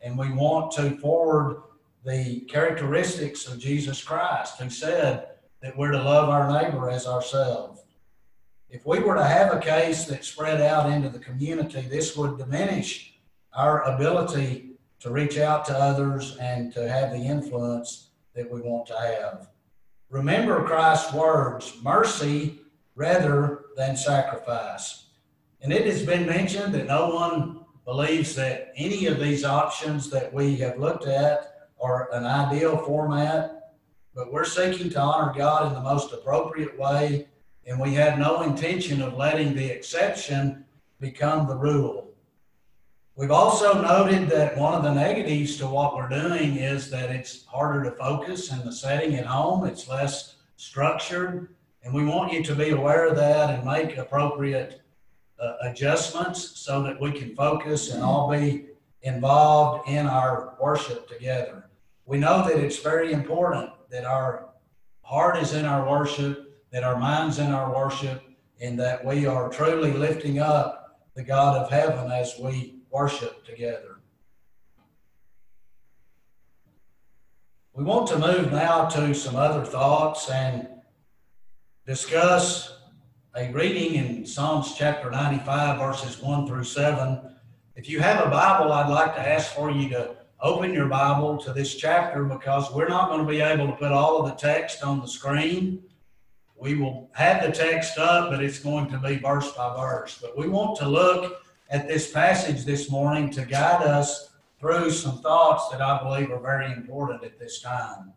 and 0.00 0.18
we 0.18 0.32
want 0.32 0.72
to 0.72 0.96
forward 0.96 1.62
the 2.04 2.40
characteristics 2.48 3.46
of 3.46 3.60
Jesus 3.60 4.02
Christ, 4.02 4.58
who 4.58 4.68
said 4.68 5.28
that 5.60 5.78
we're 5.78 5.92
to 5.92 6.02
love 6.02 6.30
our 6.30 6.50
neighbor 6.50 6.90
as 6.90 7.06
ourselves. 7.06 7.84
If 8.68 8.84
we 8.84 8.98
were 8.98 9.14
to 9.14 9.24
have 9.24 9.54
a 9.54 9.60
case 9.60 10.04
that 10.06 10.24
spread 10.24 10.60
out 10.60 10.90
into 10.90 11.08
the 11.08 11.20
community, 11.20 11.82
this 11.82 12.16
would 12.16 12.38
diminish 12.38 13.14
our 13.54 13.84
ability 13.84 14.70
to 14.98 15.12
reach 15.12 15.38
out 15.38 15.64
to 15.66 15.78
others 15.78 16.36
and 16.38 16.72
to 16.72 16.88
have 16.88 17.12
the 17.12 17.24
influence 17.24 18.08
that 18.34 18.50
we 18.50 18.60
want 18.62 18.86
to 18.86 18.98
have. 18.98 19.46
Remember 20.10 20.64
Christ's 20.64 21.12
words 21.14 21.72
mercy 21.84 22.61
rather 22.94 23.66
than 23.76 23.96
sacrifice. 23.96 25.06
And 25.60 25.72
it 25.72 25.86
has 25.86 26.04
been 26.04 26.26
mentioned 26.26 26.74
that 26.74 26.86
no 26.86 27.10
one 27.10 27.60
believes 27.84 28.34
that 28.34 28.72
any 28.76 29.06
of 29.06 29.20
these 29.20 29.44
options 29.44 30.10
that 30.10 30.32
we 30.32 30.56
have 30.56 30.78
looked 30.78 31.06
at 31.06 31.68
are 31.80 32.12
an 32.12 32.24
ideal 32.24 32.76
format, 32.78 33.72
but 34.14 34.32
we're 34.32 34.44
seeking 34.44 34.90
to 34.90 35.00
honor 35.00 35.32
God 35.36 35.68
in 35.68 35.74
the 35.74 35.80
most 35.80 36.12
appropriate 36.12 36.78
way, 36.78 37.26
and 37.66 37.80
we 37.80 37.94
have 37.94 38.18
no 38.18 38.42
intention 38.42 39.02
of 39.02 39.14
letting 39.14 39.54
the 39.54 39.66
exception 39.66 40.64
become 41.00 41.46
the 41.46 41.56
rule. 41.56 42.10
We've 43.14 43.30
also 43.30 43.82
noted 43.82 44.28
that 44.30 44.56
one 44.56 44.74
of 44.74 44.82
the 44.82 44.94
negatives 44.94 45.56
to 45.58 45.66
what 45.66 45.94
we're 45.96 46.08
doing 46.08 46.56
is 46.56 46.90
that 46.90 47.10
it's 47.10 47.44
harder 47.44 47.84
to 47.84 47.96
focus 47.96 48.50
in 48.52 48.64
the 48.64 48.72
setting 48.72 49.16
at 49.16 49.26
home, 49.26 49.66
it's 49.66 49.88
less 49.88 50.36
structured, 50.56 51.54
and 51.84 51.92
we 51.92 52.04
want 52.04 52.32
you 52.32 52.42
to 52.42 52.54
be 52.54 52.70
aware 52.70 53.06
of 53.06 53.16
that 53.16 53.50
and 53.50 53.64
make 53.64 53.96
appropriate 53.96 54.82
uh, 55.40 55.54
adjustments 55.62 56.60
so 56.60 56.82
that 56.82 57.00
we 57.00 57.12
can 57.12 57.34
focus 57.34 57.90
and 57.90 58.02
all 58.02 58.30
be 58.30 58.66
involved 59.02 59.88
in 59.88 60.06
our 60.06 60.56
worship 60.60 61.08
together 61.08 61.62
we 62.04 62.18
know 62.18 62.46
that 62.46 62.58
it's 62.58 62.78
very 62.78 63.12
important 63.12 63.70
that 63.90 64.04
our 64.04 64.48
heart 65.02 65.36
is 65.38 65.54
in 65.54 65.64
our 65.64 65.88
worship, 65.88 66.60
that 66.70 66.84
our 66.84 66.98
mind's 66.98 67.38
in 67.38 67.52
our 67.52 67.74
worship, 67.74 68.22
and 68.60 68.78
that 68.78 69.04
we 69.04 69.26
are 69.26 69.48
truly 69.48 69.92
lifting 69.92 70.38
up 70.38 71.00
the 71.14 71.22
God 71.22 71.56
of 71.56 71.70
heaven 71.70 72.10
as 72.10 72.34
we 72.38 72.80
worship 72.90 73.44
together. 73.44 74.00
We 77.74 77.84
want 77.84 78.08
to 78.08 78.18
move 78.18 78.52
now 78.52 78.86
to 78.90 79.14
some 79.14 79.36
other 79.36 79.64
thoughts 79.64 80.28
and 80.28 80.68
discuss 81.84 82.78
a 83.34 83.50
reading 83.50 83.96
in 83.96 84.24
Psalms 84.24 84.74
chapter 84.78 85.10
95, 85.10 85.80
verses 85.80 86.22
1 86.22 86.46
through 86.46 86.62
7. 86.62 87.20
If 87.74 87.88
you 87.88 87.98
have 87.98 88.24
a 88.24 88.30
Bible, 88.30 88.72
I'd 88.72 88.88
like 88.88 89.16
to 89.16 89.28
ask 89.28 89.52
for 89.52 89.68
you 89.68 89.88
to 89.88 90.14
open 90.40 90.72
your 90.72 90.86
Bible 90.86 91.38
to 91.38 91.52
this 91.52 91.74
chapter 91.74 92.22
because 92.22 92.70
we're 92.72 92.88
not 92.88 93.08
going 93.08 93.26
to 93.26 93.28
be 93.28 93.40
able 93.40 93.66
to 93.66 93.72
put 93.72 93.90
all 93.90 94.20
of 94.20 94.26
the 94.26 94.36
text 94.36 94.84
on 94.84 95.00
the 95.00 95.08
screen. 95.08 95.82
We 96.56 96.76
will 96.76 97.10
have 97.14 97.42
the 97.44 97.50
text 97.50 97.98
up, 97.98 98.30
but 98.30 98.44
it's 98.44 98.60
going 98.60 98.88
to 98.90 98.98
be 98.98 99.16
verse 99.16 99.50
by 99.50 99.74
verse. 99.76 100.18
But 100.22 100.38
we 100.38 100.48
want 100.48 100.78
to 100.78 100.88
look 100.88 101.42
at 101.70 101.88
this 101.88 102.12
passage 102.12 102.64
this 102.64 102.92
morning 102.92 103.28
to 103.30 103.44
guide 103.44 103.82
us 103.82 104.30
through 104.60 104.92
some 104.92 105.20
thoughts 105.20 105.68
that 105.70 105.80
I 105.80 106.00
believe 106.00 106.30
are 106.30 106.38
very 106.38 106.70
important 106.70 107.24
at 107.24 107.40
this 107.40 107.60
time. 107.60 108.12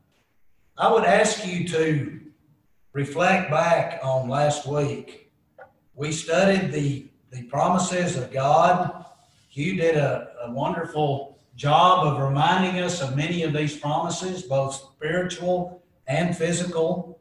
I 0.77 0.91
would 0.91 1.05
ask 1.05 1.47
you 1.47 1.67
to 1.69 2.24
reflect 2.95 3.51
back 3.51 3.99
on 4.01 4.29
last 4.29 4.65
week. 4.65 5.29
We 5.95 6.13
studied 6.13 6.71
the, 6.71 7.09
the 7.29 7.43
promises 7.43 8.15
of 8.15 8.31
God. 8.31 9.05
Hugh 9.49 9.75
did 9.75 9.97
a, 9.97 10.29
a 10.45 10.51
wonderful 10.51 11.37
job 11.57 12.07
of 12.07 12.21
reminding 12.21 12.81
us 12.81 13.01
of 13.01 13.17
many 13.17 13.43
of 13.43 13.51
these 13.51 13.77
promises, 13.77 14.43
both 14.43 14.75
spiritual 14.75 15.83
and 16.07 16.37
physical. 16.37 17.19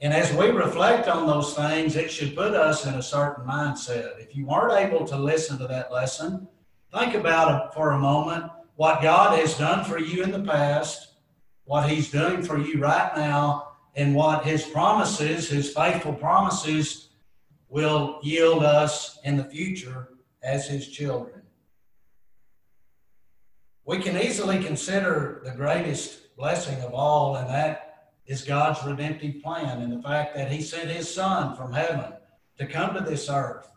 And 0.00 0.12
as 0.12 0.32
we 0.32 0.48
reflect 0.48 1.06
on 1.06 1.28
those 1.28 1.54
things, 1.54 1.94
it 1.94 2.10
should 2.10 2.34
put 2.34 2.54
us 2.54 2.84
in 2.84 2.94
a 2.94 3.02
certain 3.02 3.46
mindset. 3.46 4.18
If 4.18 4.34
you 4.34 4.46
weren't 4.46 4.80
able 4.80 5.06
to 5.06 5.16
listen 5.16 5.58
to 5.58 5.68
that 5.68 5.92
lesson, 5.92 6.48
think 6.92 7.14
about 7.14 7.66
it 7.66 7.74
for 7.74 7.92
a 7.92 7.98
moment 7.98 8.50
what 8.74 9.00
God 9.00 9.38
has 9.38 9.56
done 9.56 9.84
for 9.84 9.98
you 9.98 10.24
in 10.24 10.32
the 10.32 10.42
past, 10.42 11.14
what 11.66 11.88
He's 11.88 12.10
doing 12.10 12.42
for 12.42 12.58
you 12.58 12.80
right 12.80 13.12
now, 13.16 13.67
and 13.98 14.14
what 14.14 14.44
His 14.44 14.64
promises, 14.64 15.50
His 15.50 15.72
faithful 15.74 16.14
promises, 16.14 17.10
will 17.68 18.18
yield 18.22 18.64
us 18.64 19.18
in 19.24 19.36
the 19.36 19.44
future 19.44 20.08
as 20.42 20.66
His 20.66 20.88
children 20.88 21.38
we 23.88 23.98
can 23.98 24.18
easily 24.18 24.62
consider 24.62 25.40
the 25.42 25.50
greatest 25.50 26.36
blessing 26.36 26.78
of 26.82 26.92
all, 26.92 27.36
and 27.36 27.48
that 27.48 28.10
is 28.26 28.42
God's 28.42 28.84
redemptive 28.84 29.42
plan 29.42 29.80
and 29.80 29.90
the 29.90 30.02
fact 30.02 30.36
that 30.36 30.52
He 30.52 30.60
sent 30.60 30.90
His 30.90 31.12
Son 31.12 31.56
from 31.56 31.72
heaven 31.72 32.12
to 32.58 32.66
come 32.66 32.92
to 32.92 33.00
this 33.00 33.30
earth, 33.30 33.72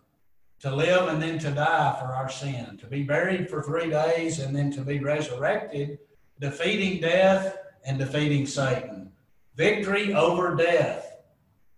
to 0.59 0.75
live 0.75 1.07
and 1.07 1.21
then 1.21 1.39
to 1.39 1.51
die 1.51 1.95
for 1.97 2.07
our 2.07 2.29
sin, 2.29 2.77
to 2.81 2.87
be 2.87 3.03
buried 3.03 3.49
for 3.49 3.63
three 3.63 3.89
days 3.89 4.39
and 4.39 4.53
then 4.53 4.69
to 4.73 4.81
be 4.81 4.99
resurrected, 4.99 5.99
defeating 6.41 6.99
death 6.99 7.57
and 7.85 7.97
defeating 7.97 8.45
Satan. 8.45 9.13
Victory 9.55 10.13
over 10.13 10.55
death 10.55 11.17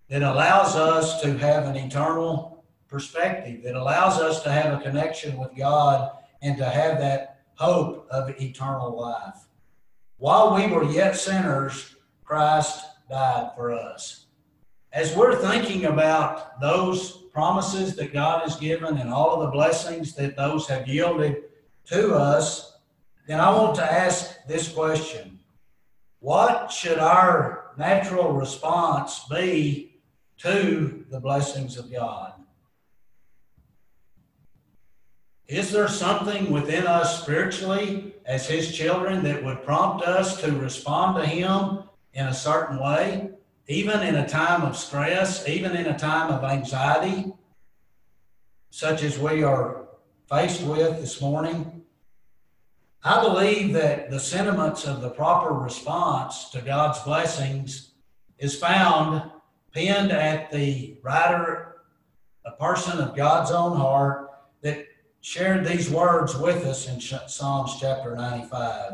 that 0.10 0.22
allows 0.22 0.76
us 0.76 1.22
to 1.22 1.38
have 1.38 1.66
an 1.66 1.76
eternal 1.76 2.64
perspective, 2.88 3.64
that 3.64 3.76
allows 3.76 4.20
us 4.20 4.44
to 4.44 4.52
have 4.52 4.80
a 4.80 4.84
connection 4.84 5.38
with 5.38 5.56
God 5.58 6.12
and 6.44 6.58
to 6.58 6.66
have 6.66 7.00
that 7.00 7.42
hope 7.56 8.08
of 8.12 8.30
eternal 8.40 8.96
life. 9.00 9.48
While 10.18 10.56
we 10.56 10.68
were 10.68 10.84
yet 10.84 11.16
sinners, 11.16 11.96
Christ 12.24 12.86
died 13.10 13.52
for 13.56 13.72
us. 13.72 14.28
As 14.92 15.16
we're 15.16 15.36
thinking 15.36 15.86
about 15.86 16.62
those 16.62 17.24
promises 17.34 17.96
that 17.96 18.14
God 18.14 18.44
has 18.44 18.56
given 18.58 18.98
and 18.98 19.12
all 19.12 19.42
of 19.42 19.42
the 19.42 19.52
blessings 19.52 20.14
that 20.14 20.38
those 20.38 20.68
have 20.68 20.88
yielded 20.88 21.46
to 21.86 22.14
us, 22.14 22.78
then 23.28 23.40
I 23.40 23.50
want 23.50 23.76
to 23.78 23.92
ask 23.92 24.46
this 24.48 24.70
question 24.70 25.40
What 26.20 26.72
should 26.72 27.00
our 27.00 27.63
natural 27.78 28.32
response 28.34 29.26
be 29.30 29.96
to 30.38 31.06
the 31.10 31.20
blessings 31.20 31.78
of 31.78 31.92
God? 31.92 32.34
Is 35.48 35.72
there 35.72 35.88
something 35.88 36.52
within 36.52 36.88
us 36.88 37.22
spiritually 37.22 38.16
as 38.26 38.48
His 38.48 38.76
children 38.76 39.24
that 39.24 39.44
would 39.44 39.64
prompt 39.64 40.06
us 40.06 40.42
to 40.42 40.52
respond 40.52 41.18
to 41.18 41.28
Him 41.28 41.84
in 42.14 42.28
a 42.28 42.34
certain 42.34 42.80
way, 42.80 43.30
even 43.68 44.02
in 44.02 44.16
a 44.16 44.28
time 44.28 44.62
of 44.62 44.78
stress, 44.78 45.48
even 45.48 45.76
in 45.76 45.88
a 45.88 45.98
time 45.98 46.32
of 46.32 46.44
anxiety, 46.44 47.34
such 48.70 49.04
as 49.04 49.20
we 49.20 49.44
are 49.44 49.86
faced 50.30 50.64
with 50.64 51.00
this 51.02 51.22
morning? 51.22 51.73
I 53.06 53.22
believe 53.22 53.74
that 53.74 54.10
the 54.10 54.20
sentiments 54.20 54.86
of 54.86 55.02
the 55.02 55.10
proper 55.10 55.54
response 55.54 56.50
to 56.52 56.62
God's 56.62 57.00
blessings 57.02 57.92
is 58.38 58.58
found 58.58 59.30
pinned 59.74 60.14
at 60.14 60.50
the 60.52 60.98
writer 61.04 61.82
a 62.46 62.52
person 62.52 63.00
of 63.00 63.14
God's 63.14 63.52
own 63.52 63.76
heart 63.76 64.30
that 64.62 64.86
shared 65.20 65.66
these 65.66 65.90
words 65.90 66.38
with 66.38 66.64
us 66.66 66.88
in 66.88 67.02
Psalms 67.02 67.76
chapter 67.78 68.16
95. 68.16 68.94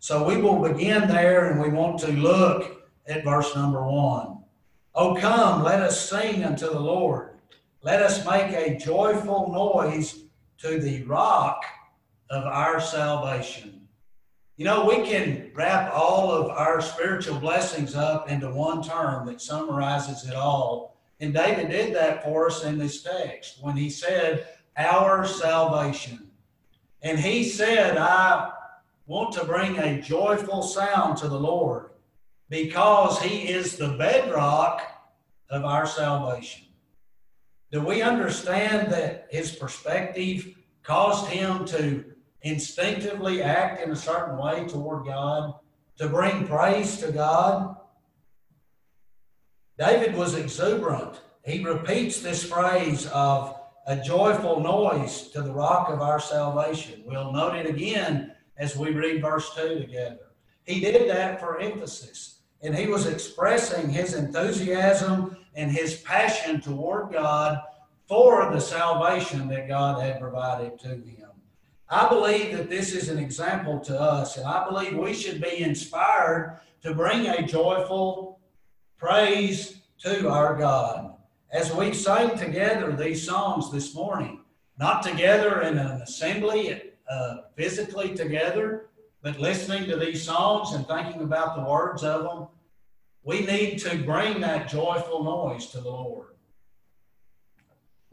So 0.00 0.26
we 0.26 0.36
will 0.36 0.60
begin 0.60 1.06
there 1.06 1.50
and 1.50 1.62
we 1.62 1.68
want 1.68 2.00
to 2.00 2.10
look 2.10 2.90
at 3.06 3.22
verse 3.22 3.54
number 3.54 3.86
one. 3.86 4.38
Oh, 4.96 5.14
come, 5.14 5.62
let 5.62 5.80
us 5.80 6.10
sing 6.10 6.42
unto 6.42 6.66
the 6.66 6.80
Lord. 6.80 7.38
Let 7.82 8.02
us 8.02 8.26
make 8.26 8.52
a 8.52 8.76
joyful 8.76 9.52
noise 9.52 10.24
to 10.58 10.80
the 10.80 11.04
rock 11.04 11.64
of 12.30 12.44
our 12.44 12.80
salvation. 12.80 13.88
You 14.56 14.64
know, 14.64 14.84
we 14.86 15.02
can 15.04 15.50
wrap 15.54 15.92
all 15.92 16.30
of 16.30 16.50
our 16.50 16.80
spiritual 16.80 17.40
blessings 17.40 17.94
up 17.94 18.30
into 18.30 18.50
one 18.50 18.82
term 18.82 19.26
that 19.26 19.40
summarizes 19.40 20.28
it 20.28 20.34
all. 20.34 20.96
And 21.20 21.34
David 21.34 21.70
did 21.70 21.94
that 21.94 22.22
for 22.22 22.46
us 22.46 22.64
in 22.64 22.78
this 22.78 23.02
text 23.02 23.58
when 23.60 23.76
he 23.76 23.90
said, 23.90 24.46
Our 24.76 25.26
salvation. 25.26 26.30
And 27.02 27.18
he 27.18 27.44
said, 27.44 27.96
I 27.96 28.52
want 29.06 29.32
to 29.34 29.44
bring 29.44 29.78
a 29.78 30.00
joyful 30.00 30.62
sound 30.62 31.18
to 31.18 31.28
the 31.28 31.38
Lord 31.38 31.90
because 32.48 33.20
he 33.20 33.48
is 33.48 33.76
the 33.76 33.96
bedrock 33.98 34.82
of 35.50 35.64
our 35.64 35.86
salvation. 35.86 36.66
Do 37.72 37.80
we 37.80 38.02
understand 38.02 38.92
that 38.92 39.26
his 39.30 39.52
perspective 39.52 40.54
caused 40.84 41.26
him 41.26 41.64
to 41.66 42.04
instinctively 42.44 43.42
act 43.42 43.82
in 43.82 43.90
a 43.90 43.96
certain 43.96 44.38
way 44.38 44.64
toward 44.66 45.06
God, 45.06 45.54
to 45.98 46.08
bring 46.08 46.46
praise 46.46 46.98
to 46.98 47.10
God. 47.10 47.76
David 49.78 50.14
was 50.14 50.34
exuberant. 50.34 51.20
He 51.44 51.64
repeats 51.64 52.20
this 52.20 52.44
phrase 52.44 53.06
of 53.08 53.56
a 53.86 53.96
joyful 53.96 54.60
noise 54.60 55.28
to 55.28 55.42
the 55.42 55.52
rock 55.52 55.90
of 55.90 56.00
our 56.00 56.20
salvation. 56.20 57.02
We'll 57.04 57.32
note 57.32 57.56
it 57.56 57.66
again 57.66 58.32
as 58.56 58.76
we 58.76 58.90
read 58.90 59.20
verse 59.20 59.54
2 59.54 59.78
together. 59.80 60.30
He 60.64 60.80
did 60.80 61.10
that 61.10 61.40
for 61.40 61.58
emphasis, 61.58 62.40
and 62.62 62.74
he 62.74 62.86
was 62.86 63.06
expressing 63.06 63.90
his 63.90 64.14
enthusiasm 64.14 65.36
and 65.54 65.70
his 65.70 65.96
passion 65.96 66.60
toward 66.60 67.12
God 67.12 67.60
for 68.06 68.50
the 68.52 68.60
salvation 68.60 69.48
that 69.48 69.68
God 69.68 70.02
had 70.02 70.20
provided 70.20 70.78
to 70.80 70.88
him. 70.88 71.23
I 71.88 72.08
believe 72.08 72.56
that 72.56 72.70
this 72.70 72.94
is 72.94 73.08
an 73.08 73.18
example 73.18 73.78
to 73.80 74.00
us, 74.00 74.36
and 74.36 74.46
I 74.46 74.66
believe 74.66 74.96
we 74.96 75.12
should 75.12 75.40
be 75.40 75.58
inspired 75.58 76.60
to 76.82 76.94
bring 76.94 77.26
a 77.26 77.46
joyful 77.46 78.40
praise 78.96 79.80
to 79.98 80.28
our 80.28 80.56
God. 80.56 81.14
As 81.52 81.72
we 81.74 81.92
sang 81.92 82.36
together 82.38 82.92
these 82.92 83.24
songs 83.24 83.70
this 83.70 83.94
morning, 83.94 84.40
not 84.78 85.02
together 85.02 85.60
in 85.62 85.78
an 85.78 86.02
assembly, 86.02 86.82
uh, 87.08 87.36
physically 87.54 88.14
together, 88.14 88.86
but 89.22 89.38
listening 89.38 89.86
to 89.86 89.96
these 89.96 90.22
songs 90.22 90.72
and 90.72 90.86
thinking 90.86 91.22
about 91.22 91.54
the 91.54 91.70
words 91.70 92.02
of 92.02 92.22
them, 92.22 92.48
we 93.22 93.46
need 93.46 93.78
to 93.78 93.96
bring 93.98 94.40
that 94.40 94.68
joyful 94.68 95.22
noise 95.22 95.66
to 95.68 95.80
the 95.80 95.90
Lord. 95.90 96.33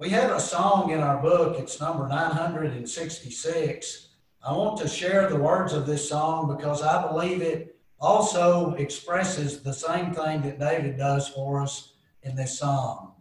We 0.02 0.10
have 0.10 0.32
a 0.32 0.40
song 0.40 0.90
in 0.90 1.00
our 1.00 1.22
book, 1.22 1.60
it's 1.60 1.80
number 1.80 2.08
966. 2.08 4.08
I 4.44 4.52
want 4.52 4.80
to 4.80 4.88
share 4.88 5.30
the 5.30 5.36
words 5.36 5.74
of 5.74 5.86
this 5.86 6.10
song 6.10 6.58
because 6.58 6.82
I 6.82 7.08
believe 7.08 7.44
it 7.44 7.76
also 8.00 8.74
expresses 8.80 9.62
the 9.62 9.72
same 9.72 10.12
thing 10.12 10.42
that 10.42 10.60
David 10.60 10.98
does 10.98 11.28
for 11.28 11.62
us 11.62 11.94
in 12.24 12.36
this 12.36 12.58
song. 12.58 13.14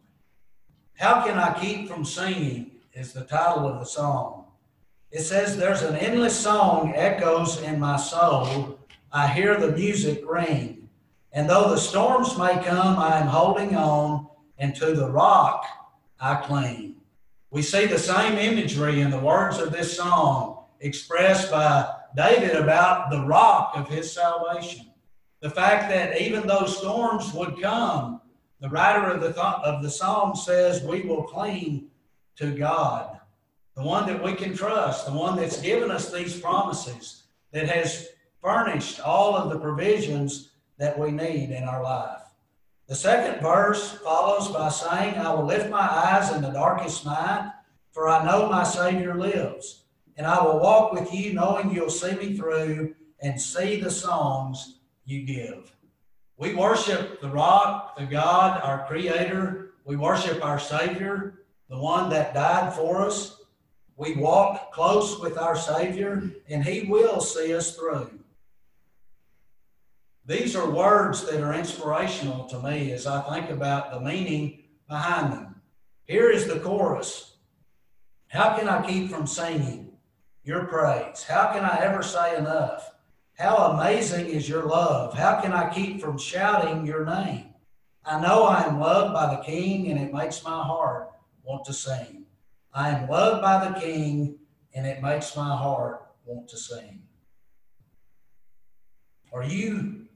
How 0.97 1.23
Can 1.23 1.37
I 1.37 1.53
Keep 1.61 1.87
From 1.87 2.03
Singing 2.03 2.71
is 2.95 3.13
the 3.13 3.25
title 3.25 3.69
of 3.69 3.79
the 3.79 3.85
song. 3.85 4.47
It 5.11 5.21
says, 5.21 5.59
There's 5.59 5.83
an 5.83 5.97
endless 5.97 6.41
song 6.41 6.95
echoes 6.97 7.61
in 7.61 7.79
my 7.79 7.99
soul. 7.99 8.79
I 9.13 9.29
hear 9.29 9.61
the 9.61 9.73
music 9.73 10.23
ring. 10.27 10.89
And 11.31 11.47
though 11.47 11.69
the 11.69 11.77
storms 11.77 12.39
may 12.39 12.55
come, 12.65 12.99
I 12.99 13.19
am 13.19 13.27
holding 13.27 13.77
on, 13.77 14.29
and 14.57 14.75
to 14.77 14.95
the 14.95 15.11
rock 15.11 15.67
I 16.21 16.37
cling. 16.37 16.97
We 17.51 17.63
see 17.63 17.87
the 17.87 17.99
same 17.99 18.39
imagery 18.39 19.01
in 19.01 19.11
the 19.11 19.19
words 19.19 19.59
of 19.59 19.73
this 19.73 19.97
song 19.97 20.65
expressed 20.81 21.51
by 21.51 21.95
David 22.15 22.57
about 22.57 23.11
the 23.11 23.25
rock 23.25 23.73
of 23.75 23.89
his 23.89 24.13
salvation. 24.13 24.87
The 25.41 25.51
fact 25.51 25.89
that 25.91 26.21
even 26.21 26.47
though 26.47 26.67
storms 26.67 27.33
would 27.33 27.61
come, 27.61 28.21
the 28.61 28.69
writer 28.69 29.11
of 29.11 29.21
the, 29.21 29.33
th- 29.33 29.39
of 29.39 29.83
the 29.83 29.91
psalm 29.91 30.37
says, 30.37 30.83
We 30.83 31.01
will 31.01 31.23
cling 31.23 31.87
to 32.37 32.55
God, 32.55 33.19
the 33.75 33.83
one 33.83 34.07
that 34.07 34.23
we 34.23 34.35
can 34.35 34.55
trust, 34.55 35.07
the 35.07 35.13
one 35.13 35.37
that's 35.37 35.61
given 35.61 35.91
us 35.91 36.13
these 36.13 36.39
promises, 36.39 37.25
that 37.53 37.69
has 37.69 38.09
furnished 38.43 39.01
all 39.01 39.35
of 39.35 39.51
the 39.51 39.59
provisions 39.59 40.51
that 40.79 40.99
we 40.99 41.11
need 41.11 41.51
in 41.51 41.65
our 41.65 41.83
life. 41.83 42.20
The 42.91 42.97
second 42.97 43.41
verse 43.41 43.93
follows 43.99 44.49
by 44.49 44.69
saying, 44.69 45.15
I 45.15 45.33
will 45.33 45.45
lift 45.45 45.71
my 45.71 45.79
eyes 45.79 46.33
in 46.33 46.43
the 46.43 46.51
darkest 46.51 47.07
night, 47.07 47.53
for 47.93 48.09
I 48.09 48.25
know 48.25 48.49
my 48.49 48.65
Savior 48.65 49.15
lives. 49.15 49.85
And 50.17 50.27
I 50.27 50.43
will 50.43 50.59
walk 50.59 50.93
with 50.93 51.15
you, 51.15 51.33
knowing 51.33 51.71
you'll 51.71 51.89
see 51.89 52.17
me 52.17 52.37
through 52.37 52.97
and 53.23 53.41
see 53.41 53.81
the 53.81 53.93
songs 53.93 54.81
you 55.05 55.23
give. 55.23 55.71
We 56.37 56.57
worship 56.57 57.21
the 57.21 57.29
rock, 57.29 57.97
the 57.97 58.07
God, 58.07 58.61
our 58.61 58.85
Creator. 58.89 59.75
We 59.85 59.95
worship 59.95 60.45
our 60.45 60.59
Savior, 60.59 61.45
the 61.69 61.79
one 61.79 62.11
that 62.11 62.35
died 62.35 62.75
for 62.75 63.07
us. 63.07 63.41
We 63.95 64.17
walk 64.17 64.73
close 64.73 65.21
with 65.21 65.39
our 65.39 65.55
Savior, 65.55 66.29
and 66.49 66.65
He 66.65 66.91
will 66.91 67.21
see 67.21 67.55
us 67.55 67.77
through. 67.77 68.20
These 70.27 70.55
are 70.55 70.71
words 70.71 71.29
that 71.29 71.41
are 71.41 71.55
inspirational 71.55 72.45
to 72.49 72.61
me 72.61 72.93
as 72.93 73.07
I 73.07 73.21
think 73.23 73.51
about 73.51 73.91
the 73.91 74.01
meaning 74.01 74.65
behind 74.89 75.33
them. 75.33 75.61
Here 76.05 76.31
is 76.31 76.47
the 76.47 76.61
chorus 76.61 77.37
How 78.29 78.57
can 78.57 78.69
I 78.69 78.87
keep 78.87 79.11
from 79.11 79.27
singing 79.27 79.93
your 80.45 80.65
praise? 80.65 81.25
How 81.25 81.53
can 81.53 81.65
I 81.65 81.79
ever 81.83 82.03
say 82.03 82.37
enough? 82.37 82.91
How 83.39 83.73
amazing 83.73 84.27
is 84.27 84.49
your 84.49 84.65
love? 84.65 85.15
How 85.15 85.41
can 85.41 85.53
I 85.53 85.73
keep 85.73 86.01
from 86.01 86.19
shouting 86.19 86.87
your 86.87 87.05
name? 87.07 87.55
I 88.05 88.21
know 88.21 88.45
I 88.45 88.65
am 88.65 88.79
loved 88.79 89.15
by 89.15 89.35
the 89.35 89.43
King, 89.43 89.91
and 89.91 89.99
it 89.99 90.13
makes 90.13 90.45
my 90.45 90.63
heart 90.63 91.11
want 91.43 91.65
to 91.67 91.73
sing. 91.73 92.25
I 92.73 92.91
am 92.91 93.09
loved 93.09 93.43
by 93.43 93.69
the 93.69 93.81
King, 93.81 94.39
and 94.75 94.87
it 94.87 95.03
makes 95.03 95.37
my 95.37 95.57
heart 95.57 96.07
want 96.25 96.49
to 96.49 96.57
sing. 96.57 97.03
Are 99.33 99.45
you 99.45 100.07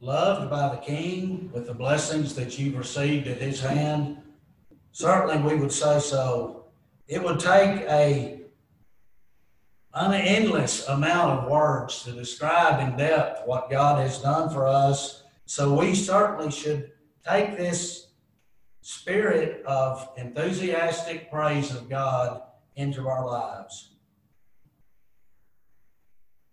loved 0.00 0.50
by 0.50 0.68
the 0.68 0.80
King 0.80 1.50
with 1.52 1.66
the 1.66 1.74
blessings 1.74 2.34
that 2.34 2.58
you've 2.58 2.76
received 2.76 3.26
at 3.26 3.40
his 3.40 3.60
hand? 3.60 4.18
Certainly 4.92 5.42
we 5.42 5.60
would 5.60 5.72
say 5.72 5.98
so. 6.00 6.66
It 7.06 7.22
would 7.22 7.40
take 7.40 7.82
a 7.88 8.38
an 9.94 10.12
endless 10.12 10.86
amount 10.88 11.38
of 11.40 11.50
words 11.50 12.04
to 12.04 12.12
describe 12.12 12.80
in 12.80 12.96
depth 12.96 13.46
what 13.46 13.70
God 13.70 14.00
has 14.00 14.20
done 14.20 14.48
for 14.48 14.66
us. 14.66 15.24
So 15.46 15.74
we 15.74 15.94
certainly 15.94 16.52
should 16.52 16.92
take 17.26 17.56
this 17.56 18.08
spirit 18.80 19.64
of 19.64 20.08
enthusiastic 20.16 21.30
praise 21.30 21.74
of 21.74 21.88
God 21.88 22.42
into 22.76 23.08
our 23.08 23.26
lives. 23.26 23.96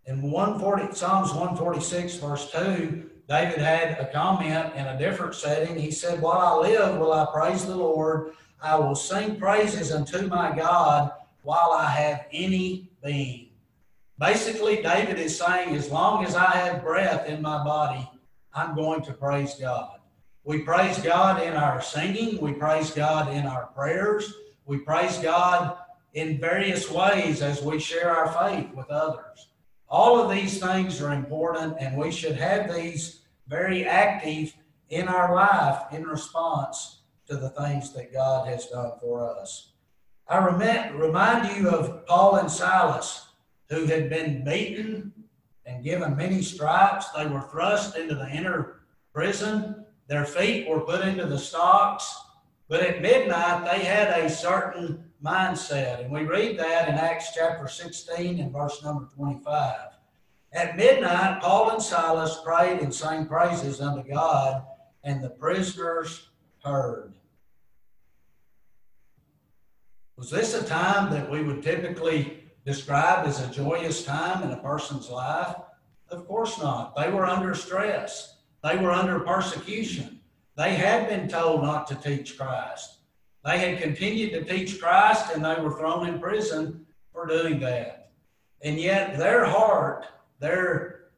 In 0.05 0.21
140, 0.21 0.95
Psalms 0.95 1.29
146, 1.29 2.15
verse 2.15 2.51
2, 2.51 3.09
David 3.27 3.57
had 3.57 3.99
a 3.99 4.11
comment 4.11 4.75
in 4.75 4.85
a 4.85 4.97
different 4.97 5.33
setting. 5.33 5.77
He 5.77 5.91
said, 5.91 6.21
While 6.21 6.39
I 6.39 6.67
live, 6.67 6.99
will 6.99 7.13
I 7.13 7.25
praise 7.33 7.65
the 7.65 7.75
Lord. 7.75 8.33
I 8.61 8.75
will 8.75 8.95
sing 8.95 9.39
praises 9.39 9.91
unto 9.91 10.27
my 10.27 10.55
God 10.55 11.11
while 11.41 11.71
I 11.71 11.89
have 11.89 12.25
any 12.31 12.89
being. 13.03 13.49
Basically, 14.19 14.81
David 14.81 15.19
is 15.19 15.37
saying, 15.37 15.75
As 15.75 15.91
long 15.91 16.23
as 16.23 16.35
I 16.35 16.51
have 16.51 16.83
breath 16.83 17.27
in 17.27 17.41
my 17.41 17.63
body, 17.63 18.07
I'm 18.53 18.75
going 18.75 19.01
to 19.03 19.13
praise 19.13 19.55
God. 19.55 19.99
We 20.43 20.59
praise 20.59 20.99
God 20.99 21.41
in 21.41 21.53
our 21.53 21.81
singing, 21.81 22.39
we 22.39 22.53
praise 22.53 22.91
God 22.91 23.33
in 23.33 23.47
our 23.47 23.65
prayers, 23.67 24.31
we 24.65 24.77
praise 24.77 25.17
God 25.17 25.77
in 26.13 26.39
various 26.39 26.89
ways 26.89 27.41
as 27.41 27.63
we 27.63 27.79
share 27.79 28.15
our 28.15 28.31
faith 28.31 28.71
with 28.73 28.89
others. 28.89 29.47
All 29.95 30.19
of 30.19 30.29
these 30.29 30.59
things 30.59 31.01
are 31.01 31.13
important, 31.13 31.77
and 31.79 31.95
we 31.95 32.11
should 32.11 32.35
have 32.35 32.75
these 32.75 33.21
very 33.47 33.85
active 33.85 34.53
in 34.89 35.07
our 35.07 35.33
life 35.33 35.83
in 35.93 36.03
response 36.03 36.99
to 37.27 37.37
the 37.37 37.51
things 37.51 37.93
that 37.93 38.11
God 38.11 38.45
has 38.45 38.65
done 38.65 38.91
for 38.99 39.25
us. 39.39 39.71
I 40.27 40.39
remind 40.39 41.55
you 41.55 41.69
of 41.69 42.05
Paul 42.07 42.35
and 42.35 42.51
Silas, 42.51 43.29
who 43.69 43.85
had 43.85 44.09
been 44.09 44.43
beaten 44.43 45.13
and 45.65 45.81
given 45.81 46.17
many 46.17 46.41
stripes. 46.41 47.09
They 47.11 47.27
were 47.27 47.47
thrust 47.49 47.95
into 47.95 48.15
the 48.15 48.29
inner 48.29 48.81
prison. 49.13 49.85
Their 50.07 50.25
feet 50.25 50.67
were 50.67 50.81
put 50.81 51.07
into 51.07 51.25
the 51.25 51.39
stocks. 51.39 52.13
But 52.67 52.81
at 52.81 53.01
midnight, 53.01 53.63
they 53.63 53.85
had 53.85 54.09
a 54.09 54.29
certain 54.29 55.04
mindset. 55.25 56.01
And 56.01 56.11
we 56.11 56.23
read 56.23 56.59
that 56.59 56.87
in 56.87 56.95
Acts 56.95 57.31
chapter 57.33 57.67
16 57.67 58.39
and 58.39 58.51
verse 58.51 58.83
number 58.83 59.09
25. 59.15 59.75
At 60.53 60.77
midnight, 60.77 61.41
Paul 61.41 61.71
and 61.71 61.81
Silas 61.81 62.39
prayed 62.45 62.79
and 62.79 62.93
sang 62.93 63.25
praises 63.25 63.81
unto 63.81 64.07
God, 64.07 64.63
and 65.03 65.23
the 65.23 65.31
prisoners 65.31 66.29
heard. 66.63 67.13
Was 70.17 70.29
this 70.29 70.53
a 70.53 70.63
time 70.63 71.11
that 71.11 71.29
we 71.29 71.43
would 71.43 71.61
typically 71.61 72.43
describe 72.65 73.27
as 73.27 73.41
a 73.41 73.51
joyous 73.51 74.05
time 74.05 74.43
in 74.43 74.51
a 74.51 74.61
person's 74.61 75.09
life? 75.09 75.57
Of 76.09 76.25
course 76.27 76.57
not. 76.57 76.95
They 76.95 77.11
were 77.11 77.25
under 77.25 77.53
stress, 77.53 78.37
they 78.63 78.77
were 78.77 78.91
under 78.91 79.19
persecution. 79.19 80.21
They 80.57 80.75
had 80.75 81.09
been 81.09 81.27
told 81.27 81.63
not 81.63 81.85
to 81.87 81.95
teach 81.95 82.37
Christ. 82.37 82.94
They 83.45 83.59
had 83.59 83.81
continued 83.81 84.31
to 84.31 84.43
teach 84.43 84.81
Christ 84.81 85.31
and 85.33 85.45
they 85.45 85.61
were 85.61 85.77
thrown 85.77 86.07
in 86.07 86.19
prison 86.19 86.87
for 87.13 87.27
doing 87.27 87.59
that. 87.59 88.09
And 88.63 88.79
yet 88.79 89.19
their 89.19 89.45
heart, 89.45 90.07
their 90.39 91.11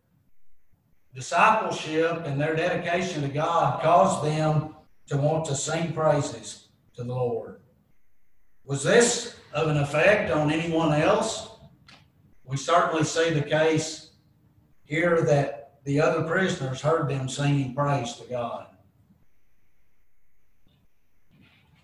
discipleship, 1.15 2.23
and 2.25 2.39
their 2.39 2.53
dedication 2.53 3.21
to 3.21 3.29
God 3.29 3.81
caused 3.81 4.25
them 4.25 4.75
to 5.07 5.15
want 5.15 5.45
to 5.45 5.55
sing 5.55 5.93
praises 5.93 6.67
to 6.95 7.03
the 7.05 7.15
Lord. 7.15 7.61
Was 8.65 8.83
this 8.83 9.37
of 9.53 9.69
an 9.69 9.77
effect 9.77 10.29
on 10.29 10.51
anyone 10.51 10.93
else? 10.93 11.47
We 12.43 12.57
certainly 12.57 13.05
see 13.05 13.29
the 13.29 13.41
case 13.41 14.11
here 14.83 15.21
that 15.21 15.79
the 15.85 16.01
other 16.01 16.23
prisoners 16.23 16.81
heard 16.81 17.09
them 17.09 17.29
singing 17.29 17.73
praise 17.73 18.15
to 18.15 18.25
God. 18.25 18.67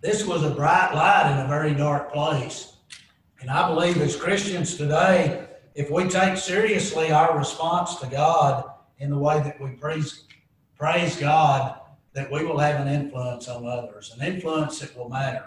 This 0.04 0.26
was 0.26 0.44
a 0.44 0.50
bright 0.50 0.94
light 0.94 1.32
in 1.32 1.46
a 1.46 1.48
very 1.48 1.74
dark 1.74 2.12
place. 2.12 2.74
And 3.40 3.50
I 3.50 3.70
believe 3.70 4.02
as 4.02 4.18
Christians 4.18 4.76
today, 4.76 5.48
if 5.76 5.90
we 5.90 6.10
take 6.10 6.36
seriously 6.36 7.14
our 7.14 7.38
response 7.38 7.96
to 8.02 8.08
God 8.08 8.66
in 8.98 9.10
the 9.10 9.18
way 9.18 9.40
that 9.40 9.62
we 9.62 9.70
praise, 9.70 10.26
praise 10.78 11.16
God, 11.16 11.80
that 12.12 12.30
we 12.30 12.44
will 12.44 12.58
have 12.58 12.86
an 12.86 12.90
influence 12.90 13.48
on 13.48 13.66
others, 13.66 14.14
an 14.20 14.28
influence 14.28 14.80
that 14.80 14.94
will 14.98 15.08
matter. 15.08 15.46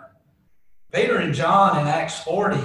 Peter 0.91 1.19
and 1.19 1.35
John 1.35 1.79
in 1.79 1.87
Acts 1.87 2.21
40 2.21 2.59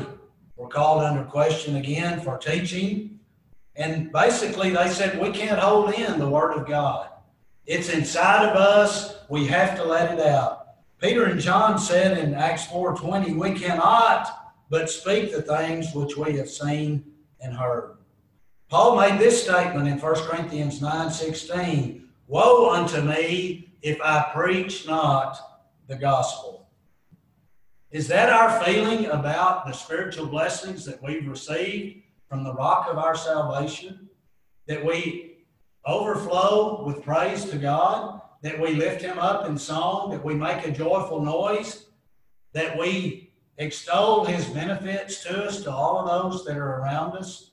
were 0.55 0.69
called 0.69 1.03
under 1.03 1.25
question 1.25 1.75
again 1.75 2.21
for 2.21 2.37
teaching. 2.37 3.19
And 3.75 4.13
basically, 4.13 4.69
they 4.69 4.87
said, 4.87 5.19
We 5.19 5.31
can't 5.31 5.59
hold 5.59 5.93
in 5.93 6.19
the 6.19 6.29
Word 6.29 6.53
of 6.53 6.65
God. 6.65 7.09
It's 7.65 7.89
inside 7.89 8.47
of 8.47 8.55
us. 8.55 9.15
We 9.27 9.45
have 9.47 9.75
to 9.75 9.83
let 9.83 10.17
it 10.17 10.25
out. 10.25 10.60
Peter 11.01 11.25
and 11.25 11.39
John 11.39 11.79
said 11.79 12.15
in 12.19 12.35
Acts 12.35 12.67
4:20, 12.67 13.33
"We 13.33 13.53
cannot 13.59 14.53
but 14.69 14.87
speak 14.87 15.31
the 15.31 15.41
things 15.41 15.95
which 15.95 16.15
we 16.15 16.37
have 16.37 16.47
seen 16.47 17.03
and 17.39 17.55
heard." 17.55 17.97
Paul 18.69 18.95
made 18.95 19.19
this 19.19 19.43
statement 19.43 19.87
in 19.87 19.97
1 19.97 20.27
Corinthians 20.27 20.79
9:16, 20.79 22.07
"Woe 22.27 22.69
unto 22.69 23.01
me 23.01 23.73
if 23.81 23.99
I 23.99 24.29
preach 24.31 24.85
not 24.85 25.39
the 25.87 25.95
gospel." 25.95 26.69
Is 27.89 28.07
that 28.09 28.31
our 28.31 28.63
feeling 28.63 29.07
about 29.07 29.65
the 29.65 29.73
spiritual 29.73 30.27
blessings 30.27 30.85
that 30.85 31.01
we've 31.01 31.27
received 31.27 32.03
from 32.29 32.43
the 32.43 32.53
rock 32.53 32.87
of 32.87 32.99
our 32.99 33.15
salvation? 33.15 34.07
That 34.67 34.85
we 34.85 35.45
overflow 35.83 36.83
with 36.85 37.03
praise 37.03 37.49
to 37.49 37.57
God? 37.57 38.21
That 38.41 38.59
we 38.59 38.73
lift 38.73 39.01
him 39.01 39.19
up 39.19 39.47
in 39.47 39.57
song, 39.57 40.11
that 40.11 40.23
we 40.23 40.33
make 40.33 40.65
a 40.65 40.71
joyful 40.71 41.21
noise, 41.21 41.85
that 42.53 42.77
we 42.77 43.31
extol 43.57 44.25
his 44.25 44.45
benefits 44.45 45.23
to 45.23 45.45
us, 45.45 45.63
to 45.63 45.71
all 45.71 45.99
of 45.99 46.31
those 46.31 46.45
that 46.45 46.57
are 46.57 46.79
around 46.79 47.15
us. 47.15 47.51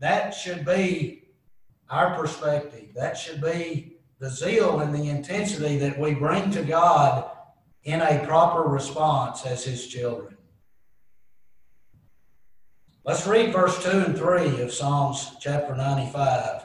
That 0.00 0.32
should 0.32 0.64
be 0.64 1.28
our 1.88 2.14
perspective. 2.14 2.88
That 2.94 3.16
should 3.16 3.40
be 3.40 3.96
the 4.18 4.30
zeal 4.30 4.80
and 4.80 4.94
the 4.94 5.08
intensity 5.08 5.78
that 5.78 5.98
we 5.98 6.14
bring 6.14 6.50
to 6.52 6.62
God 6.62 7.30
in 7.84 8.00
a 8.00 8.24
proper 8.26 8.68
response 8.68 9.44
as 9.46 9.64
his 9.64 9.86
children. 9.86 10.36
Let's 13.04 13.26
read 13.26 13.52
verse 13.52 13.82
2 13.82 13.90
and 13.90 14.16
3 14.16 14.62
of 14.62 14.72
Psalms 14.72 15.32
chapter 15.40 15.74
95. 15.74 16.63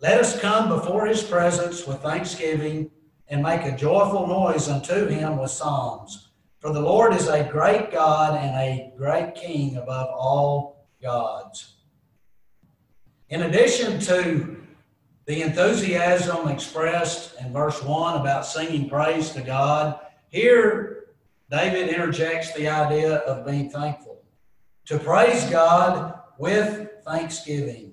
Let 0.00 0.18
us 0.18 0.40
come 0.40 0.70
before 0.70 1.06
his 1.06 1.22
presence 1.22 1.86
with 1.86 2.00
thanksgiving 2.00 2.90
and 3.28 3.42
make 3.42 3.64
a 3.64 3.76
joyful 3.76 4.26
noise 4.26 4.66
unto 4.66 5.06
him 5.06 5.36
with 5.36 5.50
psalms. 5.50 6.28
For 6.58 6.72
the 6.72 6.80
Lord 6.80 7.12
is 7.12 7.28
a 7.28 7.44
great 7.44 7.92
God 7.92 8.38
and 8.42 8.56
a 8.56 8.92
great 8.96 9.34
King 9.34 9.76
above 9.76 10.08
all 10.08 10.86
gods. 11.02 11.74
In 13.28 13.42
addition 13.42 14.00
to 14.00 14.56
the 15.26 15.42
enthusiasm 15.42 16.48
expressed 16.48 17.38
in 17.38 17.52
verse 17.52 17.82
1 17.82 18.22
about 18.22 18.46
singing 18.46 18.88
praise 18.88 19.30
to 19.32 19.42
God, 19.42 20.00
here 20.30 21.08
David 21.50 21.90
interjects 21.90 22.54
the 22.54 22.68
idea 22.68 23.16
of 23.18 23.44
being 23.44 23.68
thankful. 23.68 24.22
To 24.86 24.98
praise 24.98 25.44
God 25.44 26.20
with 26.38 26.88
thanksgiving. 27.04 27.89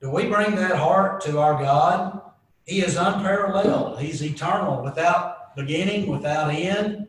Do 0.00 0.10
we 0.10 0.26
bring 0.26 0.54
that 0.56 0.76
heart 0.76 1.22
to 1.22 1.38
our 1.38 1.60
God? 1.60 2.20
He 2.64 2.80
is 2.80 2.96
unparalleled. 2.96 4.00
He's 4.00 4.22
eternal, 4.22 4.82
without 4.82 5.54
beginning, 5.56 6.08
without 6.10 6.50
end. 6.50 7.08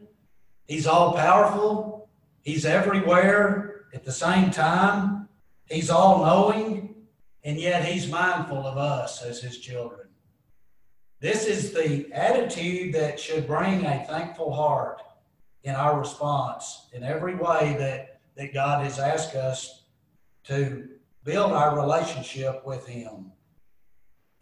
He's 0.68 0.88
all 0.88 1.14
powerful. 1.14 2.10
He's 2.42 2.66
everywhere 2.66 3.86
at 3.94 4.06
the 4.06 4.12
same 4.12 4.52
time. 4.52 5.28
He's 5.70 5.90
all 5.90 6.26
knowing, 6.26 6.96
and 7.44 7.60
yet 7.60 7.84
He's 7.84 8.10
mindful 8.10 8.66
of 8.66 8.78
us 8.78 9.22
as 9.22 9.42
His 9.42 9.58
children. 9.58 10.08
This 11.20 11.46
is 11.46 11.74
the 11.74 12.12
attitude 12.14 12.94
that 12.94 13.20
should 13.20 13.48
bring 13.48 13.86
a 13.86 14.06
thankful 14.06 14.54
heart 14.54 15.02
in 15.64 15.76
our 15.76 16.00
response 16.00 16.88
in 16.94 17.04
every 17.04 17.36
way 17.36 17.76
that, 17.80 18.22
that 18.36 18.54
God 18.54 18.84
has 18.84 19.00
asked 19.00 19.36
us 19.36 19.84
to 20.46 20.88
build 21.28 21.52
our 21.52 21.78
relationship 21.78 22.66
with 22.66 22.88
Him. 22.88 23.34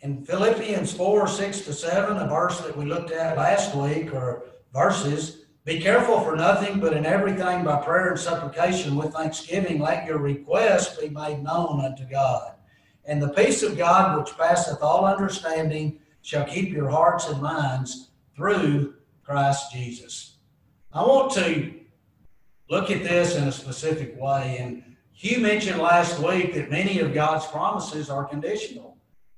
In 0.02 0.24
Philippians 0.24 0.94
4 0.94 1.28
6 1.28 1.62
to 1.62 1.74
7, 1.74 2.18
a 2.18 2.28
verse 2.28 2.62
that 2.62 2.78
we 2.78 2.86
looked 2.86 3.12
at 3.12 3.38
last 3.38 3.76
week, 3.76 4.14
or 4.14 4.44
verses, 4.72 5.46
be 5.64 5.82
careful 5.82 6.22
for 6.22 6.36
nothing, 6.36 6.80
but 6.80 6.96
in 6.96 7.04
everything 7.04 7.64
by 7.64 7.82
prayer 7.82 8.12
and 8.12 8.20
supplication 8.20 8.96
with 8.96 9.14
thanksgiving, 9.14 9.80
let 9.80 10.06
your 10.06 10.20
requests 10.20 11.00
be 11.00 11.10
made 11.10 11.42
known 11.42 11.84
unto 11.84 12.06
God. 12.08 12.54
And 13.06 13.20
the 13.20 13.30
peace 13.30 13.64
of 13.64 13.80
God, 13.80 14.20
which 14.20 14.38
passeth 14.38 14.84
all 14.84 15.06
understanding, 15.06 15.98
shall 16.22 16.46
keep 16.46 16.70
your 16.70 16.90
hearts 16.90 17.28
and 17.28 17.42
minds 17.42 18.12
through 18.36 18.94
Christ 19.24 19.72
Jesus. 19.72 20.36
I 20.94 21.02
want 21.02 21.32
to 21.34 21.74
look 22.70 22.92
at 22.92 23.04
this 23.04 23.36
in 23.36 23.48
a 23.48 23.52
specific 23.52 24.22
way. 24.22 24.58
And 24.60 24.84
Hugh 25.18 25.40
mentioned 25.40 25.80
last 25.80 26.20
week 26.20 26.54
that 26.56 26.70
many 26.70 27.00
of 27.00 27.14
God's 27.14 27.48
promises 27.48 28.10
are 28.10 28.26
conditional. 28.26 28.98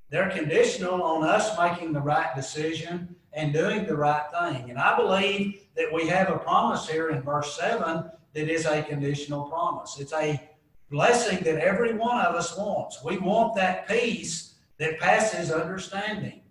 They're 0.09 0.31
conditional 0.31 1.03
on 1.03 1.23
us 1.23 1.55
making 1.55 1.93
the 1.93 2.01
right 2.01 2.35
decision 2.35 3.15
and 3.31 3.53
doing 3.53 3.85
the 3.85 3.95
right 3.95 4.23
thing. 4.31 4.71
And 4.71 4.79
I 4.79 4.97
believe 4.97 5.67
that 5.75 5.93
we 5.93 6.07
have 6.07 6.31
a 6.31 6.39
promise 6.39 6.89
here 6.89 7.11
in 7.11 7.21
verse 7.21 7.55
7 7.59 8.09
that 8.33 8.49
is 8.49 8.65
a 8.65 8.81
conditional 8.81 9.43
promise. 9.43 9.99
It's 9.99 10.13
a 10.13 10.41
blessing 10.89 11.43
that 11.43 11.59
every 11.59 11.93
one 11.93 12.25
of 12.25 12.33
us 12.33 12.57
wants. 12.57 13.03
We 13.03 13.19
want 13.19 13.55
that 13.57 13.87
peace 13.87 14.55
that 14.79 14.99
passes 14.99 15.51
understanding. 15.51 16.41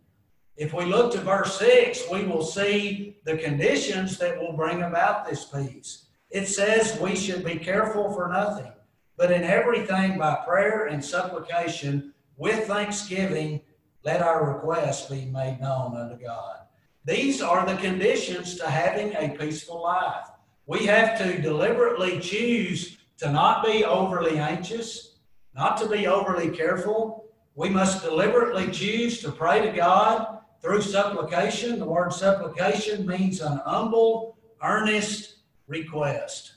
If 0.57 0.73
we 0.73 0.85
look 0.85 1.11
to 1.12 1.19
verse 1.19 1.59
6, 1.59 2.05
we 2.12 2.23
will 2.23 2.45
see 2.45 3.17
the 3.25 3.37
conditions 3.37 4.19
that 4.19 4.39
will 4.39 4.53
bring 4.53 4.83
about 4.83 5.29
this 5.29 5.47
peace. 5.47 6.05
It 6.31 6.47
says 6.47 7.01
we 7.01 7.17
should 7.17 7.45
be 7.45 7.57
careful 7.57 8.12
for 8.12 8.29
nothing 8.29 8.71
but 9.17 9.33
in 9.33 9.45
everything 9.45 10.19
by 10.19 10.35
prayer 10.47 10.87
and 10.87 11.05
supplication 11.05 12.13
with 12.37 12.67
thanksgiving, 12.67 13.61
let 14.05 14.23
our 14.23 14.55
requests 14.55 15.09
be 15.11 15.27
made 15.27 15.61
known 15.61 15.97
unto 15.97 16.23
God. 16.23 16.59
These 17.05 17.41
are 17.41 17.65
the 17.65 17.77
conditions 17.77 18.57
to 18.57 18.69
having 18.69 19.15
a 19.15 19.37
peaceful 19.39 19.83
life. 19.83 20.29
We 20.67 20.87
have 20.87 21.17
to 21.19 21.41
deliberately 21.41 22.19
choose 22.21 22.99
to 23.19 23.31
not 23.31 23.65
be 23.65 23.85
overly 23.85 24.39
anxious, 24.39 25.17
not 25.55 25.77
to 25.79 25.89
be 25.89 26.07
overly 26.07 26.51
careful. 26.51 27.27
We 27.55 27.71
must 27.71 28.03
deliberately 28.03 28.71
choose 28.71 29.21
to 29.23 29.33
pray 29.33 29.63
to 29.63 29.73
God 29.73 30.41
through 30.61 30.83
supplication. 30.83 31.79
The 31.79 31.87
word 31.87 32.13
supplication 32.13 33.07
means 33.07 33.41
an 33.41 33.61
humble, 33.65 34.37
earnest 34.63 35.37
request. 35.69 36.56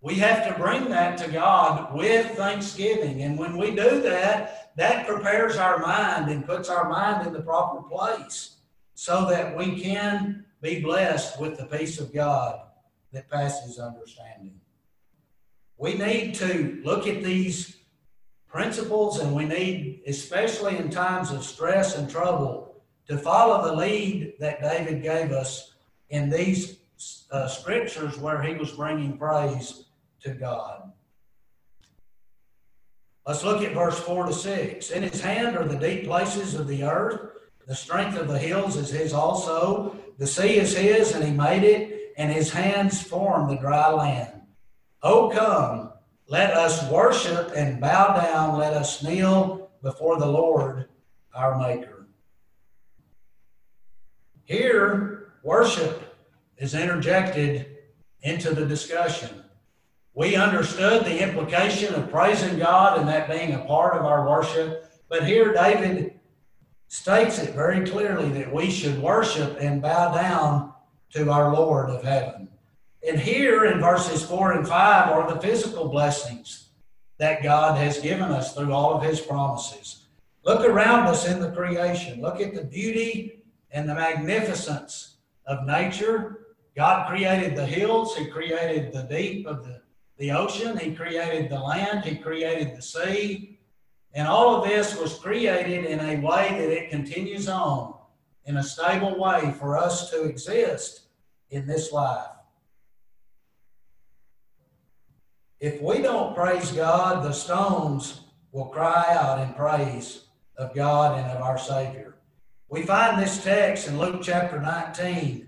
We 0.00 0.14
have 0.16 0.46
to 0.46 0.60
bring 0.60 0.88
that 0.90 1.18
to 1.18 1.30
God 1.30 1.94
with 1.94 2.36
thanksgiving. 2.36 3.22
And 3.22 3.36
when 3.38 3.56
we 3.56 3.70
do 3.70 4.00
that, 4.02 4.76
that 4.76 5.08
prepares 5.08 5.56
our 5.56 5.78
mind 5.78 6.30
and 6.30 6.46
puts 6.46 6.68
our 6.68 6.88
mind 6.88 7.26
in 7.26 7.32
the 7.32 7.42
proper 7.42 7.82
place 7.82 8.56
so 8.94 9.28
that 9.28 9.56
we 9.56 9.80
can 9.80 10.44
be 10.62 10.80
blessed 10.80 11.40
with 11.40 11.58
the 11.58 11.66
peace 11.66 11.98
of 11.98 12.12
God 12.12 12.60
that 13.12 13.28
passes 13.28 13.78
understanding. 13.78 14.60
We 15.76 15.94
need 15.94 16.34
to 16.36 16.80
look 16.84 17.06
at 17.08 17.24
these 17.24 17.78
principles 18.46 19.18
and 19.18 19.34
we 19.34 19.44
need, 19.44 20.02
especially 20.06 20.76
in 20.76 20.90
times 20.90 21.32
of 21.32 21.44
stress 21.44 21.96
and 21.96 22.08
trouble, 22.08 22.82
to 23.08 23.18
follow 23.18 23.64
the 23.64 23.74
lead 23.74 24.34
that 24.38 24.60
David 24.60 25.02
gave 25.02 25.32
us 25.32 25.74
in 26.10 26.30
these 26.30 26.78
uh, 27.30 27.48
scriptures 27.48 28.18
where 28.18 28.42
he 28.42 28.54
was 28.54 28.72
bringing 28.72 29.18
praise 29.18 29.86
to 30.22 30.30
God. 30.30 30.92
Let's 33.26 33.44
look 33.44 33.62
at 33.62 33.74
verse 33.74 33.98
4 34.00 34.26
to 34.26 34.32
6. 34.32 34.90
In 34.90 35.02
his 35.02 35.20
hand 35.20 35.56
are 35.56 35.66
the 35.66 35.76
deep 35.76 36.04
places 36.04 36.54
of 36.54 36.66
the 36.66 36.82
earth, 36.84 37.38
the 37.68 37.74
strength 37.74 38.16
of 38.16 38.28
the 38.28 38.38
hills 38.38 38.76
is 38.76 38.88
his 38.88 39.12
also. 39.12 39.94
The 40.16 40.26
sea 40.26 40.56
is 40.56 40.74
his, 40.74 41.14
and 41.14 41.22
he 41.22 41.30
made 41.30 41.62
it, 41.62 42.14
and 42.16 42.32
his 42.32 42.50
hands 42.50 43.02
formed 43.02 43.50
the 43.50 43.56
dry 43.56 43.92
land. 43.92 44.40
Oh, 45.02 45.28
come, 45.28 45.92
let 46.28 46.54
us 46.54 46.90
worship 46.90 47.52
and 47.54 47.78
bow 47.78 48.16
down. 48.16 48.58
Let 48.58 48.72
us 48.72 49.02
kneel 49.02 49.70
before 49.82 50.18
the 50.18 50.26
Lord 50.26 50.88
our 51.34 51.58
Maker. 51.58 52.08
Here, 54.44 55.34
worship 55.42 56.16
is 56.56 56.74
interjected 56.74 57.76
into 58.22 58.54
the 58.54 58.64
discussion. 58.64 59.44
We 60.18 60.34
understood 60.34 61.04
the 61.04 61.22
implication 61.22 61.94
of 61.94 62.10
praising 62.10 62.58
God 62.58 62.98
and 62.98 63.08
that 63.08 63.30
being 63.30 63.54
a 63.54 63.64
part 63.66 63.96
of 63.96 64.04
our 64.04 64.28
worship, 64.28 64.90
but 65.08 65.24
here 65.24 65.52
David 65.52 66.18
states 66.88 67.38
it 67.38 67.54
very 67.54 67.88
clearly 67.88 68.28
that 68.30 68.52
we 68.52 68.68
should 68.68 69.00
worship 69.00 69.56
and 69.60 69.80
bow 69.80 70.12
down 70.12 70.72
to 71.10 71.30
our 71.30 71.54
Lord 71.54 71.88
of 71.88 72.02
heaven. 72.02 72.48
And 73.08 73.20
here 73.20 73.66
in 73.66 73.78
verses 73.78 74.24
4 74.24 74.54
and 74.54 74.66
5 74.66 75.12
are 75.12 75.32
the 75.32 75.40
physical 75.40 75.88
blessings 75.88 76.70
that 77.18 77.44
God 77.44 77.78
has 77.78 78.00
given 78.00 78.32
us 78.32 78.56
through 78.56 78.72
all 78.72 78.94
of 78.94 79.04
his 79.04 79.20
promises. 79.20 80.06
Look 80.44 80.68
around 80.68 81.06
us 81.06 81.28
in 81.28 81.38
the 81.38 81.52
creation. 81.52 82.20
Look 82.20 82.40
at 82.40 82.56
the 82.56 82.64
beauty 82.64 83.44
and 83.70 83.88
the 83.88 83.94
magnificence 83.94 85.18
of 85.46 85.64
nature. 85.64 86.56
God 86.74 87.08
created 87.08 87.54
the 87.54 87.66
hills, 87.66 88.16
He 88.16 88.26
created 88.26 88.92
the 88.92 89.02
deep 89.04 89.46
of 89.46 89.64
the, 89.64 89.80
the 90.18 90.32
ocean, 90.32 90.76
He 90.76 90.94
created 90.94 91.50
the 91.50 91.58
land, 91.58 92.04
He 92.04 92.16
created 92.16 92.76
the 92.76 92.82
sea. 92.82 93.58
And 94.14 94.26
all 94.26 94.56
of 94.56 94.68
this 94.68 94.96
was 94.96 95.18
created 95.18 95.84
in 95.84 96.00
a 96.00 96.20
way 96.20 96.48
that 96.50 96.70
it 96.70 96.90
continues 96.90 97.48
on 97.48 97.94
in 98.46 98.56
a 98.56 98.62
stable 98.62 99.18
way 99.18 99.54
for 99.58 99.76
us 99.76 100.10
to 100.10 100.24
exist 100.24 101.02
in 101.50 101.66
this 101.66 101.92
life. 101.92 102.26
If 105.60 105.82
we 105.82 106.02
don't 106.02 106.34
praise 106.34 106.72
God, 106.72 107.24
the 107.24 107.32
stones 107.32 108.20
will 108.52 108.66
cry 108.66 109.06
out 109.10 109.40
in 109.40 109.54
praise 109.54 110.24
of 110.56 110.74
God 110.74 111.18
and 111.18 111.30
of 111.30 111.42
our 111.42 111.58
Savior. 111.58 112.14
We 112.68 112.82
find 112.82 113.20
this 113.20 113.42
text 113.42 113.88
in 113.88 113.98
Luke 113.98 114.20
chapter 114.22 114.60
19. 114.60 115.47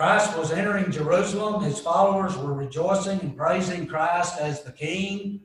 Christ 0.00 0.34
was 0.38 0.50
entering 0.50 0.90
Jerusalem. 0.90 1.62
His 1.62 1.78
followers 1.78 2.34
were 2.34 2.54
rejoicing 2.54 3.20
and 3.20 3.36
praising 3.36 3.86
Christ 3.86 4.40
as 4.40 4.62
the 4.62 4.72
King. 4.72 5.42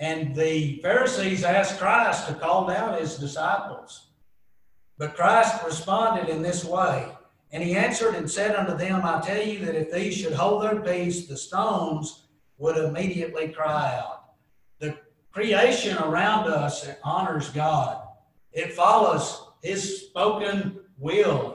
And 0.00 0.34
the 0.34 0.80
Pharisees 0.82 1.44
asked 1.44 1.78
Christ 1.78 2.26
to 2.26 2.34
call 2.34 2.66
down 2.66 2.98
his 2.98 3.16
disciples. 3.16 4.08
But 4.98 5.14
Christ 5.14 5.64
responded 5.64 6.28
in 6.28 6.42
this 6.42 6.64
way 6.64 7.06
and 7.52 7.62
he 7.62 7.76
answered 7.76 8.16
and 8.16 8.28
said 8.28 8.56
unto 8.56 8.76
them, 8.76 9.02
I 9.04 9.20
tell 9.20 9.46
you 9.46 9.64
that 9.64 9.76
if 9.76 9.92
these 9.92 10.16
should 10.16 10.32
hold 10.32 10.64
their 10.64 10.80
peace, 10.80 11.28
the 11.28 11.36
stones 11.36 12.24
would 12.58 12.76
immediately 12.76 13.46
cry 13.46 13.96
out. 13.96 14.24
The 14.80 14.98
creation 15.30 15.96
around 15.98 16.48
us 16.48 16.90
honors 17.04 17.48
God. 17.50 18.08
It 18.52 18.72
follows 18.72 19.50
his 19.62 20.00
spoken 20.00 20.80
will. 20.98 21.53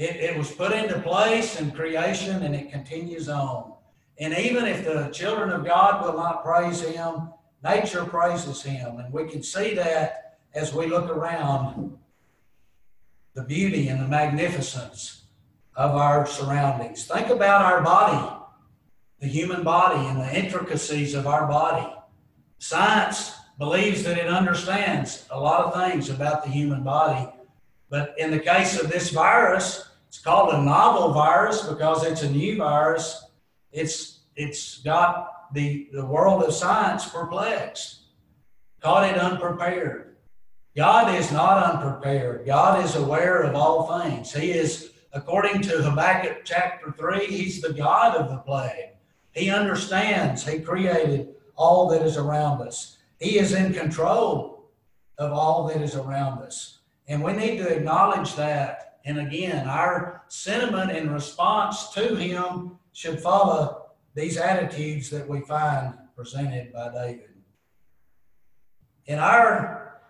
It, 0.00 0.16
it 0.16 0.38
was 0.38 0.50
put 0.50 0.72
into 0.72 0.98
place 1.00 1.60
in 1.60 1.72
creation 1.72 2.42
and 2.42 2.54
it 2.54 2.72
continues 2.72 3.28
on. 3.28 3.74
And 4.18 4.32
even 4.32 4.64
if 4.64 4.82
the 4.82 5.10
children 5.12 5.50
of 5.50 5.66
God 5.66 6.02
will 6.02 6.14
not 6.14 6.42
praise 6.42 6.80
him, 6.80 7.28
nature 7.62 8.06
praises 8.06 8.62
him. 8.62 8.98
And 8.98 9.12
we 9.12 9.28
can 9.28 9.42
see 9.42 9.74
that 9.74 10.38
as 10.54 10.72
we 10.72 10.86
look 10.86 11.10
around 11.10 11.98
the 13.34 13.42
beauty 13.42 13.88
and 13.88 14.00
the 14.00 14.08
magnificence 14.08 15.24
of 15.76 15.90
our 15.90 16.26
surroundings. 16.26 17.04
Think 17.04 17.28
about 17.28 17.60
our 17.60 17.82
body, 17.82 18.36
the 19.20 19.28
human 19.28 19.62
body, 19.62 20.06
and 20.06 20.18
the 20.18 20.34
intricacies 20.34 21.12
of 21.12 21.26
our 21.26 21.46
body. 21.46 21.86
Science 22.56 23.34
believes 23.58 24.02
that 24.04 24.16
it 24.16 24.28
understands 24.28 25.26
a 25.30 25.38
lot 25.38 25.66
of 25.66 25.74
things 25.74 26.08
about 26.08 26.42
the 26.42 26.50
human 26.50 26.82
body. 26.82 27.30
But 27.90 28.14
in 28.16 28.30
the 28.30 28.38
case 28.38 28.80
of 28.80 28.90
this 28.90 29.10
virus, 29.10 29.89
it's 30.10 30.18
called 30.18 30.52
a 30.52 30.60
novel 30.60 31.12
virus 31.12 31.62
because 31.62 32.04
it's 32.04 32.22
a 32.22 32.30
new 32.30 32.58
virus. 32.58 33.24
It's 33.72 34.20
it's 34.36 34.78
got 34.78 35.54
the, 35.54 35.88
the 35.92 36.04
world 36.04 36.42
of 36.42 36.52
science 36.52 37.08
perplexed, 37.08 38.00
caught 38.82 39.08
it 39.08 39.16
unprepared. 39.16 40.16
God 40.76 41.14
is 41.14 41.32
not 41.32 41.62
unprepared. 41.62 42.44
God 42.44 42.84
is 42.84 42.96
aware 42.96 43.42
of 43.42 43.54
all 43.54 44.00
things. 44.00 44.32
He 44.32 44.50
is 44.50 44.90
According 45.12 45.62
to 45.62 45.82
Habakkuk 45.82 46.42
chapter 46.44 46.92
3, 46.92 47.26
he's 47.26 47.60
the 47.60 47.72
God 47.72 48.16
of 48.16 48.30
the 48.30 48.38
plague. 48.38 48.90
He 49.32 49.50
understands, 49.50 50.46
he 50.46 50.60
created 50.60 51.34
all 51.56 51.88
that 51.88 52.02
is 52.02 52.16
around 52.16 52.62
us. 52.62 52.98
He 53.18 53.38
is 53.38 53.52
in 53.52 53.72
control 53.72 54.70
of 55.18 55.32
all 55.32 55.66
that 55.66 55.82
is 55.82 55.96
around 55.96 56.42
us. 56.42 56.78
And 57.08 57.24
we 57.24 57.32
need 57.32 57.58
to 57.58 57.68
acknowledge 57.68 58.36
that. 58.36 58.89
And 59.04 59.18
again, 59.18 59.68
our 59.68 60.22
sentiment 60.28 60.92
in 60.92 61.12
response 61.12 61.90
to 61.90 62.14
him 62.14 62.78
should 62.92 63.20
follow 63.20 63.86
these 64.14 64.36
attitudes 64.36 65.10
that 65.10 65.28
we 65.28 65.40
find 65.40 65.94
presented 66.16 66.72
by 66.72 66.90
David. 66.92 67.30
In 69.06 69.18
our 69.18 70.00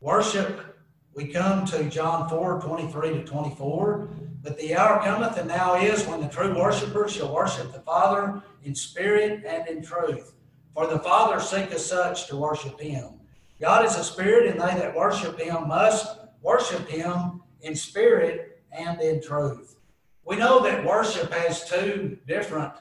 worship, 0.00 0.76
we 1.14 1.28
come 1.28 1.64
to 1.66 1.84
John 1.84 2.28
4 2.28 2.60
23 2.60 3.10
to 3.14 3.24
24. 3.24 4.08
But 4.42 4.58
the 4.58 4.76
hour 4.76 5.02
cometh, 5.02 5.38
and 5.38 5.48
now 5.48 5.74
is, 5.74 6.06
when 6.06 6.20
the 6.20 6.28
true 6.28 6.56
worshippers 6.56 7.12
shall 7.12 7.34
worship 7.34 7.72
the 7.72 7.80
Father 7.80 8.42
in 8.62 8.74
spirit 8.74 9.44
and 9.44 9.66
in 9.66 9.82
truth. 9.82 10.34
For 10.74 10.86
the 10.86 11.00
Father 11.00 11.40
seeketh 11.40 11.80
such 11.80 12.28
to 12.28 12.36
worship 12.36 12.78
him. 12.78 13.14
God 13.60 13.84
is 13.84 13.96
a 13.96 14.04
spirit, 14.04 14.46
and 14.46 14.60
they 14.60 14.78
that 14.78 14.94
worship 14.94 15.40
him 15.40 15.66
must 15.66 16.18
worship 16.42 16.86
him 16.86 17.42
in 17.62 17.74
spirit 17.74 18.60
and 18.72 19.00
in 19.00 19.22
truth. 19.22 19.76
We 20.24 20.36
know 20.36 20.60
that 20.62 20.84
worship 20.84 21.32
has 21.32 21.68
two 21.68 22.18
different 22.26 22.72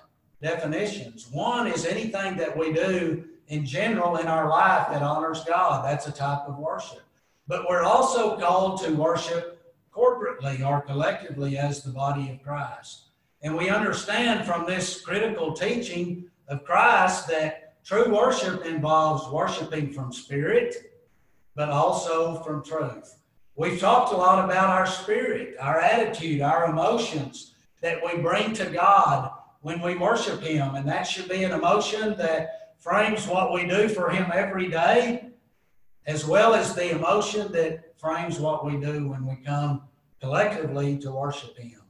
definitions. 0.41 1.29
One 1.31 1.67
is 1.67 1.85
anything 1.85 2.37
that 2.37 2.57
we 2.57 2.73
do 2.73 3.25
in 3.47 3.65
general 3.65 4.17
in 4.17 4.27
our 4.27 4.49
life 4.49 4.87
that 4.89 5.01
honors 5.01 5.43
God. 5.43 5.85
That's 5.85 6.07
a 6.07 6.11
type 6.11 6.47
of 6.47 6.57
worship. 6.57 7.01
But 7.47 7.69
we're 7.69 7.83
also 7.83 8.37
called 8.37 8.81
to 8.83 8.91
worship 8.91 9.73
corporately 9.93 10.65
or 10.65 10.81
collectively 10.81 11.57
as 11.57 11.83
the 11.83 11.91
body 11.91 12.31
of 12.31 12.43
Christ. 12.43 13.03
And 13.43 13.55
we 13.55 13.69
understand 13.69 14.45
from 14.45 14.65
this 14.65 15.01
critical 15.01 15.53
teaching 15.53 16.25
of 16.47 16.63
Christ 16.65 17.27
that 17.27 17.83
true 17.85 18.13
worship 18.13 18.65
involves 18.65 19.31
worshiping 19.31 19.93
from 19.93 20.11
spirit, 20.11 20.93
but 21.55 21.69
also 21.69 22.41
from 22.43 22.63
truth. 22.63 23.19
We've 23.57 23.79
talked 23.79 24.11
a 24.11 24.17
lot 24.17 24.43
about 24.43 24.69
our 24.69 24.85
spirit, 24.85 25.55
our 25.61 25.79
attitude, 25.79 26.41
our 26.41 26.65
emotions 26.65 27.53
that 27.81 27.99
we 28.03 28.21
bring 28.21 28.53
to 28.53 28.65
God 28.65 29.31
when 29.61 29.81
we 29.81 29.95
worship 29.95 30.41
Him. 30.41 30.75
And 30.75 30.87
that 30.89 31.03
should 31.03 31.29
be 31.29 31.43
an 31.43 31.51
emotion 31.51 32.17
that 32.17 32.73
frames 32.77 33.27
what 33.27 33.53
we 33.53 33.65
do 33.65 33.87
for 33.87 34.09
Him 34.09 34.29
every 34.33 34.69
day, 34.69 35.29
as 36.05 36.25
well 36.25 36.53
as 36.53 36.75
the 36.75 36.91
emotion 36.91 37.49
that 37.53 37.97
frames 37.97 38.39
what 38.39 38.65
we 38.65 38.77
do 38.77 39.07
when 39.07 39.25
we 39.25 39.37
come 39.37 39.83
collectively 40.19 40.97
to 40.97 41.11
worship 41.11 41.57
Him. 41.57 41.81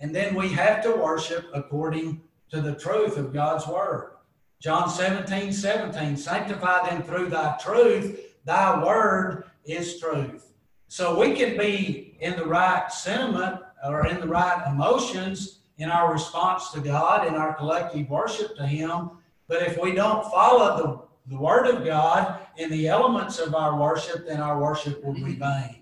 And 0.00 0.12
then 0.12 0.34
we 0.34 0.48
have 0.48 0.82
to 0.82 0.90
worship 0.90 1.46
according 1.54 2.22
to 2.50 2.60
the 2.60 2.74
truth 2.74 3.16
of 3.16 3.32
God's 3.32 3.68
Word. 3.68 4.14
John 4.60 4.88
17, 4.88 5.52
17, 5.52 6.16
sanctify 6.16 6.88
them 6.88 7.02
through 7.02 7.28
thy 7.28 7.56
truth, 7.62 8.18
thy 8.44 8.82
word 8.82 9.44
is 9.64 10.00
truth. 10.00 10.53
So 10.88 11.18
we 11.18 11.34
can 11.34 11.56
be 11.56 12.16
in 12.20 12.36
the 12.36 12.46
right 12.46 12.90
sentiment 12.90 13.60
or 13.84 14.06
in 14.06 14.20
the 14.20 14.28
right 14.28 14.64
emotions 14.68 15.60
in 15.78 15.90
our 15.90 16.12
response 16.12 16.70
to 16.70 16.80
God, 16.80 17.26
in 17.26 17.34
our 17.34 17.54
collective 17.54 18.08
worship 18.08 18.56
to 18.56 18.66
Him. 18.66 19.10
But 19.48 19.62
if 19.62 19.80
we 19.80 19.92
don't 19.92 20.24
follow 20.30 21.08
the, 21.26 21.34
the 21.34 21.40
Word 21.40 21.66
of 21.66 21.84
God 21.84 22.40
in 22.56 22.70
the 22.70 22.88
elements 22.88 23.38
of 23.38 23.54
our 23.54 23.78
worship, 23.78 24.26
then 24.26 24.40
our 24.40 24.60
worship 24.60 25.02
will 25.04 25.14
be 25.14 25.20
mm-hmm. 25.20 25.68
vain. 25.68 25.76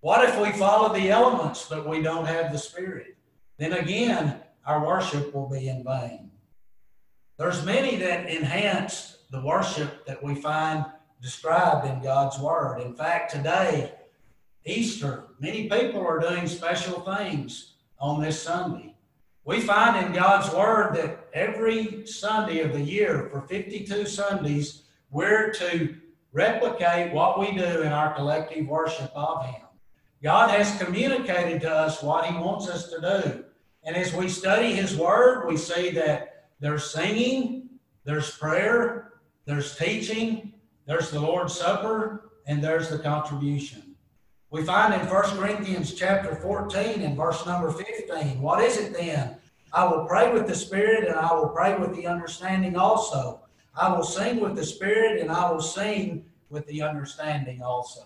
What 0.00 0.28
if 0.28 0.40
we 0.40 0.50
follow 0.58 0.92
the 0.92 1.10
elements 1.10 1.66
but 1.68 1.88
we 1.88 2.02
don't 2.02 2.26
have 2.26 2.50
the 2.50 2.58
Spirit? 2.58 3.16
Then 3.58 3.74
again, 3.74 4.40
our 4.66 4.84
worship 4.84 5.32
will 5.32 5.48
be 5.48 5.68
in 5.68 5.84
vain. 5.84 6.30
There's 7.38 7.64
many 7.64 7.96
that 7.96 8.28
enhance 8.28 9.18
the 9.30 9.40
worship 9.40 10.04
that 10.06 10.22
we 10.22 10.34
find 10.34 10.84
described 11.20 11.86
in 11.86 12.02
God's 12.02 12.38
Word. 12.38 12.80
In 12.80 12.94
fact, 12.94 13.32
today, 13.32 13.92
Easter, 14.64 15.24
many 15.40 15.68
people 15.68 16.06
are 16.06 16.20
doing 16.20 16.46
special 16.46 17.00
things 17.00 17.74
on 17.98 18.20
this 18.20 18.40
Sunday. 18.40 18.94
We 19.44 19.60
find 19.60 20.06
in 20.06 20.12
God's 20.12 20.54
Word 20.54 20.94
that 20.94 21.28
every 21.34 22.06
Sunday 22.06 22.60
of 22.60 22.72
the 22.72 22.80
year, 22.80 23.28
for 23.30 23.40
52 23.40 24.06
Sundays, 24.06 24.84
we're 25.10 25.52
to 25.54 25.96
replicate 26.32 27.12
what 27.12 27.40
we 27.40 27.50
do 27.56 27.82
in 27.82 27.92
our 27.92 28.14
collective 28.14 28.66
worship 28.68 29.10
of 29.16 29.44
Him. 29.46 29.62
God 30.22 30.50
has 30.50 30.80
communicated 30.80 31.60
to 31.62 31.70
us 31.70 32.02
what 32.02 32.26
He 32.26 32.34
wants 32.36 32.68
us 32.68 32.88
to 32.90 33.00
do. 33.00 33.44
And 33.82 33.96
as 33.96 34.14
we 34.14 34.28
study 34.28 34.74
His 34.74 34.96
Word, 34.96 35.48
we 35.48 35.56
see 35.56 35.90
that 35.90 36.50
there's 36.60 36.88
singing, 36.88 37.68
there's 38.04 38.36
prayer, 38.36 39.14
there's 39.44 39.76
teaching, 39.76 40.52
there's 40.86 41.10
the 41.10 41.20
Lord's 41.20 41.58
Supper, 41.58 42.30
and 42.46 42.62
there's 42.62 42.88
the 42.88 42.98
contribution. 43.00 43.91
We 44.52 44.62
find 44.62 44.92
in 44.92 45.08
1 45.08 45.22
Corinthians 45.38 45.94
chapter 45.94 46.34
14 46.34 47.00
and 47.00 47.16
verse 47.16 47.46
number 47.46 47.70
15, 47.70 48.38
what 48.38 48.62
is 48.62 48.76
it 48.76 48.92
then? 48.92 49.36
I 49.72 49.86
will 49.86 50.04
pray 50.04 50.30
with 50.30 50.46
the 50.46 50.54
Spirit 50.54 51.08
and 51.08 51.18
I 51.18 51.32
will 51.32 51.48
pray 51.48 51.78
with 51.78 51.96
the 51.96 52.06
understanding 52.06 52.76
also. 52.76 53.40
I 53.74 53.90
will 53.90 54.04
sing 54.04 54.40
with 54.40 54.54
the 54.54 54.66
Spirit 54.66 55.22
and 55.22 55.30
I 55.30 55.50
will 55.50 55.62
sing 55.62 56.26
with 56.50 56.66
the 56.66 56.82
understanding 56.82 57.62
also. 57.62 58.02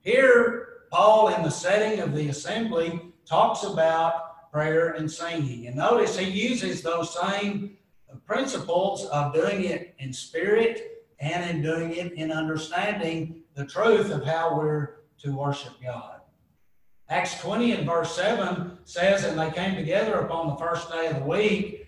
Here, 0.00 0.88
Paul, 0.90 1.28
in 1.28 1.44
the 1.44 1.50
setting 1.50 2.00
of 2.00 2.16
the 2.16 2.30
assembly, 2.30 3.00
talks 3.24 3.62
about 3.62 4.50
prayer 4.50 4.94
and 4.94 5.08
singing. 5.08 5.68
And 5.68 5.76
notice 5.76 6.18
he 6.18 6.28
uses 6.28 6.82
those 6.82 7.16
same 7.16 7.76
principles 8.26 9.04
of 9.06 9.32
doing 9.32 9.62
it 9.66 9.94
in 10.00 10.12
spirit 10.12 11.06
and 11.20 11.48
in 11.48 11.62
doing 11.62 11.94
it 11.94 12.12
in 12.14 12.32
understanding 12.32 13.42
the 13.54 13.64
truth 13.64 14.10
of 14.10 14.24
how 14.24 14.58
we're 14.58 14.96
to 15.22 15.36
worship 15.36 15.72
God. 15.82 16.20
Acts 17.08 17.40
20 17.40 17.72
and 17.72 17.86
verse 17.86 18.14
7 18.16 18.78
says, 18.84 19.24
And 19.24 19.38
they 19.38 19.50
came 19.50 19.76
together 19.76 20.14
upon 20.14 20.48
the 20.48 20.56
first 20.56 20.90
day 20.90 21.06
of 21.06 21.16
the 21.16 21.24
week 21.24 21.86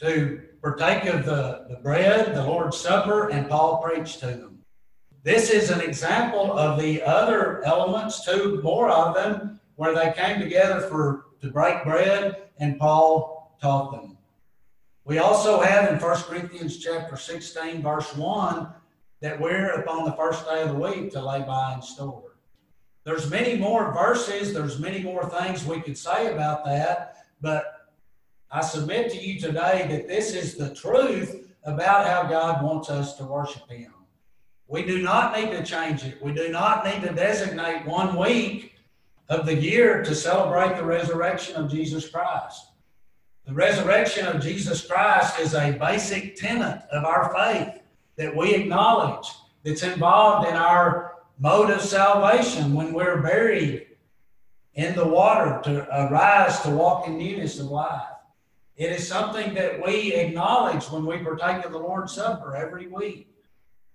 to 0.00 0.42
partake 0.60 1.04
of 1.04 1.24
the, 1.24 1.66
the 1.68 1.76
bread, 1.76 2.34
the 2.34 2.42
Lord's 2.44 2.76
Supper, 2.76 3.30
and 3.30 3.48
Paul 3.48 3.82
preached 3.82 4.20
to 4.20 4.26
them. 4.26 4.58
This 5.22 5.50
is 5.50 5.70
an 5.70 5.80
example 5.80 6.52
of 6.52 6.80
the 6.80 7.02
other 7.02 7.64
elements, 7.64 8.24
two 8.24 8.60
more 8.62 8.90
of 8.90 9.14
them, 9.14 9.60
where 9.76 9.94
they 9.94 10.12
came 10.12 10.40
together 10.40 10.80
for 10.80 11.26
to 11.40 11.50
break 11.50 11.84
bread 11.84 12.42
and 12.58 12.78
Paul 12.78 13.56
taught 13.60 13.92
them. 13.92 14.16
We 15.04 15.18
also 15.18 15.60
have 15.60 15.92
in 15.92 15.98
1 15.98 16.22
Corinthians 16.22 16.78
chapter 16.78 17.16
16, 17.16 17.82
verse 17.82 18.14
1, 18.16 18.68
that 19.20 19.40
we're 19.40 19.80
upon 19.80 20.04
the 20.04 20.12
first 20.12 20.46
day 20.46 20.62
of 20.62 20.70
the 20.70 20.74
week 20.74 21.12
to 21.12 21.20
lay 21.20 21.40
by 21.40 21.74
and 21.74 21.84
store. 21.84 22.23
There's 23.04 23.28
many 23.30 23.56
more 23.56 23.92
verses, 23.92 24.54
there's 24.54 24.78
many 24.78 25.02
more 25.02 25.28
things 25.28 25.64
we 25.64 25.80
could 25.80 25.98
say 25.98 26.32
about 26.32 26.64
that, 26.64 27.26
but 27.40 27.90
I 28.50 28.62
submit 28.62 29.10
to 29.12 29.22
you 29.22 29.38
today 29.38 29.86
that 29.90 30.08
this 30.08 30.34
is 30.34 30.54
the 30.54 30.74
truth 30.74 31.52
about 31.64 32.06
how 32.06 32.28
God 32.28 32.62
wants 32.62 32.88
us 32.88 33.16
to 33.16 33.24
worship 33.24 33.68
Him. 33.68 33.92
We 34.68 34.84
do 34.84 35.02
not 35.02 35.36
need 35.36 35.50
to 35.50 35.62
change 35.62 36.04
it. 36.04 36.22
We 36.22 36.32
do 36.32 36.48
not 36.48 36.86
need 36.86 37.02
to 37.02 37.12
designate 37.12 37.84
one 37.84 38.16
week 38.16 38.74
of 39.28 39.44
the 39.44 39.54
year 39.54 40.02
to 40.02 40.14
celebrate 40.14 40.76
the 40.76 40.84
resurrection 40.84 41.56
of 41.56 41.70
Jesus 41.70 42.08
Christ. 42.08 42.68
The 43.46 43.52
resurrection 43.52 44.26
of 44.26 44.42
Jesus 44.42 44.86
Christ 44.86 45.38
is 45.38 45.54
a 45.54 45.72
basic 45.72 46.36
tenet 46.36 46.82
of 46.90 47.04
our 47.04 47.34
faith 47.34 47.82
that 48.16 48.34
we 48.34 48.54
acknowledge, 48.54 49.28
that's 49.64 49.82
involved 49.82 50.48
in 50.48 50.54
our 50.54 51.13
mode 51.38 51.70
of 51.70 51.80
salvation 51.80 52.74
when 52.74 52.92
we're 52.92 53.22
buried 53.22 53.86
in 54.74 54.94
the 54.94 55.06
water 55.06 55.60
to 55.64 55.86
arise 56.04 56.60
to 56.60 56.70
walk 56.70 57.06
in 57.06 57.18
newness 57.18 57.58
of 57.58 57.66
life. 57.66 58.08
It 58.76 58.90
is 58.90 59.06
something 59.06 59.54
that 59.54 59.84
we 59.84 60.14
acknowledge 60.14 60.84
when 60.86 61.06
we 61.06 61.18
partake 61.18 61.64
of 61.64 61.72
the 61.72 61.78
Lord's 61.78 62.12
Supper 62.12 62.56
every 62.56 62.88
week. 62.88 63.28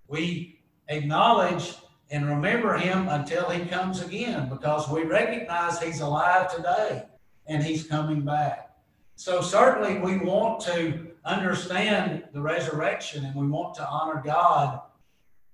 We 0.08 0.60
acknowledge 0.88 1.74
and 2.10 2.26
remember 2.26 2.76
him 2.76 3.08
until 3.08 3.48
he 3.50 3.66
comes 3.66 4.02
again 4.02 4.48
because 4.48 4.88
we 4.88 5.04
recognize 5.04 5.80
he's 5.80 6.00
alive 6.00 6.54
today 6.54 7.04
and 7.46 7.62
he's 7.62 7.86
coming 7.86 8.22
back. 8.22 8.70
So, 9.16 9.42
certainly, 9.42 9.98
we 9.98 10.16
want 10.16 10.60
to 10.62 11.08
understand 11.26 12.24
the 12.32 12.40
resurrection 12.40 13.26
and 13.26 13.34
we 13.34 13.46
want 13.46 13.74
to 13.74 13.86
honor 13.86 14.22
God 14.24 14.80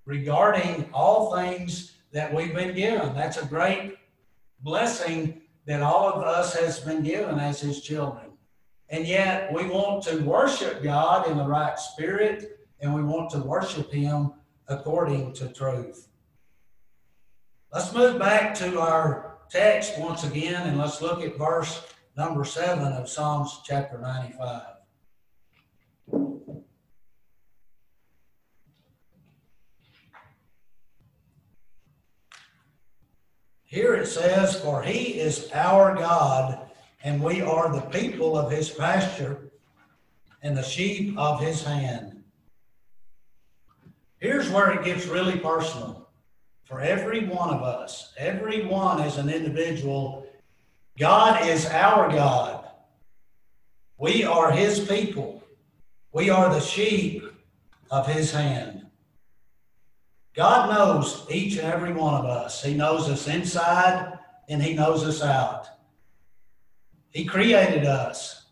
regarding 0.07 0.89
all 0.93 1.35
things 1.35 1.91
that 2.13 2.33
we've 2.33 2.55
been 2.55 2.73
given. 2.73 3.13
That's 3.13 3.37
a 3.37 3.45
great 3.45 3.97
blessing 4.61 5.41
that 5.65 5.83
all 5.83 6.07
of 6.07 6.23
us 6.23 6.55
has 6.55 6.79
been 6.79 7.03
given 7.03 7.37
as 7.37 7.59
his 7.59 7.81
children. 7.81 8.31
And 8.89 9.05
yet 9.05 9.53
we 9.53 9.65
want 9.67 10.03
to 10.03 10.23
worship 10.23 10.81
God 10.81 11.29
in 11.29 11.37
the 11.37 11.45
right 11.45 11.77
spirit 11.77 12.57
and 12.79 12.95
we 12.95 13.03
want 13.03 13.29
to 13.31 13.39
worship 13.39 13.91
him 13.91 14.31
according 14.69 15.33
to 15.33 15.49
truth. 15.49 16.07
Let's 17.73 17.93
move 17.93 18.17
back 18.17 18.55
to 18.55 18.79
our 18.79 19.39
text 19.49 19.99
once 19.99 20.23
again 20.23 20.69
and 20.69 20.77
let's 20.77 21.01
look 21.01 21.21
at 21.21 21.37
verse 21.37 21.85
number 22.15 22.45
7 22.45 22.79
of 22.93 23.09
Psalms 23.09 23.59
chapter 23.65 23.97
95. 23.97 24.76
Here 33.67 33.95
it 33.95 34.07
says, 34.07 34.59
For 34.59 34.81
he 34.81 35.19
is 35.19 35.51
our 35.53 35.93
God, 35.93 36.69
and 37.03 37.21
we 37.21 37.41
are 37.41 37.69
the 37.69 37.81
people 37.81 38.37
of 38.37 38.49
his 38.49 38.69
pasture 38.69 39.51
and 40.41 40.57
the 40.57 40.63
sheep 40.63 41.17
of 41.17 41.41
his 41.41 41.63
hand. 41.63 42.23
Here's 44.19 44.49
where 44.49 44.71
it 44.71 44.85
gets 44.85 45.05
really 45.05 45.37
personal 45.37 46.07
for 46.63 46.79
every 46.79 47.25
one 47.25 47.49
of 47.49 47.61
us, 47.61 48.13
every 48.17 48.65
one 48.65 49.01
as 49.01 49.17
an 49.17 49.29
individual. 49.29 50.25
God 50.97 51.45
is 51.45 51.65
our 51.67 52.09
God. 52.09 52.65
We 53.97 54.23
are 54.23 54.51
his 54.51 54.79
people. 54.79 55.43
We 56.13 56.29
are 56.29 56.49
the 56.49 56.61
sheep 56.61 57.23
of 57.91 58.07
his 58.07 58.31
hand. 58.31 58.86
God 60.37 60.69
knows 60.69 61.25
each 61.29 61.57
and 61.57 61.65
every 61.65 61.91
one 61.91 62.13
of 62.13 62.25
us. 62.25 62.63
He 62.63 62.75
knows 62.75 63.09
us 63.09 63.27
inside 63.27 64.17
and 64.47 64.63
he 64.63 64.73
knows 64.73 65.03
us 65.03 65.21
out. 65.21 65.67
He 67.09 67.25
created 67.25 67.85
us. 67.85 68.45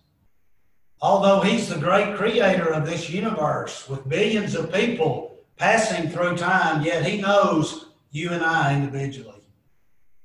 Although 1.02 1.42
he's 1.42 1.70
the 1.70 1.78
great 1.78 2.18
creator 2.18 2.74
of 2.74 2.86
this 2.86 3.10
universe 3.10 3.88
with 3.88 4.10
billions 4.10 4.56
of 4.56 4.74
people 4.74 5.36
passing 5.58 6.10
through 6.10 6.38
time, 6.38 6.84
yet 6.84 7.06
He 7.06 7.22
knows 7.22 7.88
you 8.12 8.32
and 8.32 8.44
I 8.44 8.76
individually. 8.76 9.48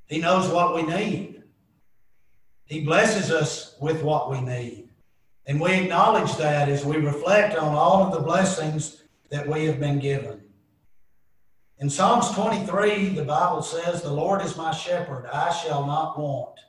He 0.06 0.18
knows 0.18 0.48
what 0.48 0.74
we 0.74 0.82
need. 0.82 1.42
He 2.64 2.80
blesses 2.80 3.30
us 3.30 3.76
with 3.80 4.02
what 4.02 4.30
we 4.30 4.40
need. 4.40 4.88
And 5.46 5.60
we 5.60 5.72
acknowledge 5.72 6.36
that 6.36 6.68
as 6.68 6.84
we 6.84 6.96
reflect 6.96 7.56
on 7.56 7.74
all 7.74 8.02
of 8.04 8.12
the 8.12 8.20
blessings 8.20 9.02
that 9.30 9.48
we 9.48 9.64
have 9.64 9.80
been 9.80 9.98
given. 9.98 10.42
In 11.80 11.88
Psalms 11.88 12.30
23, 12.32 13.14
the 13.14 13.24
Bible 13.24 13.62
says, 13.62 14.02
The 14.02 14.12
Lord 14.12 14.42
is 14.42 14.54
my 14.54 14.70
shepherd, 14.70 15.24
I 15.32 15.50
shall 15.50 15.86
not 15.86 16.18
want. 16.18 16.60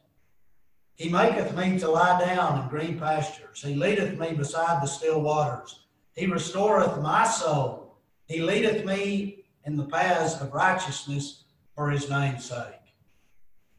He 0.96 1.10
maketh 1.10 1.54
me 1.54 1.78
to 1.80 1.92
lie 1.92 2.24
down 2.24 2.62
in 2.62 2.70
green 2.70 2.98
pastures. 2.98 3.62
He 3.62 3.76
leadeth 3.76 4.18
me 4.18 4.32
beside 4.32 4.82
the 4.82 4.88
still 4.88 5.20
waters. 5.20 5.82
He 6.16 6.28
restoreth 6.28 7.02
my 7.02 7.28
soul. 7.28 7.98
He 8.28 8.40
leadeth 8.40 8.86
me 8.86 9.44
in 9.66 9.76
the 9.76 9.84
paths 9.84 10.40
of 10.40 10.54
righteousness 10.54 11.44
for 11.76 11.90
his 11.90 12.10
name's 12.10 12.46
sake. 12.46 12.96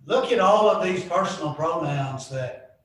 Look 0.04 0.32
at 0.32 0.40
all 0.40 0.68
of 0.68 0.84
these 0.84 1.04
personal 1.04 1.54
pronouns 1.54 2.28
that 2.28 2.80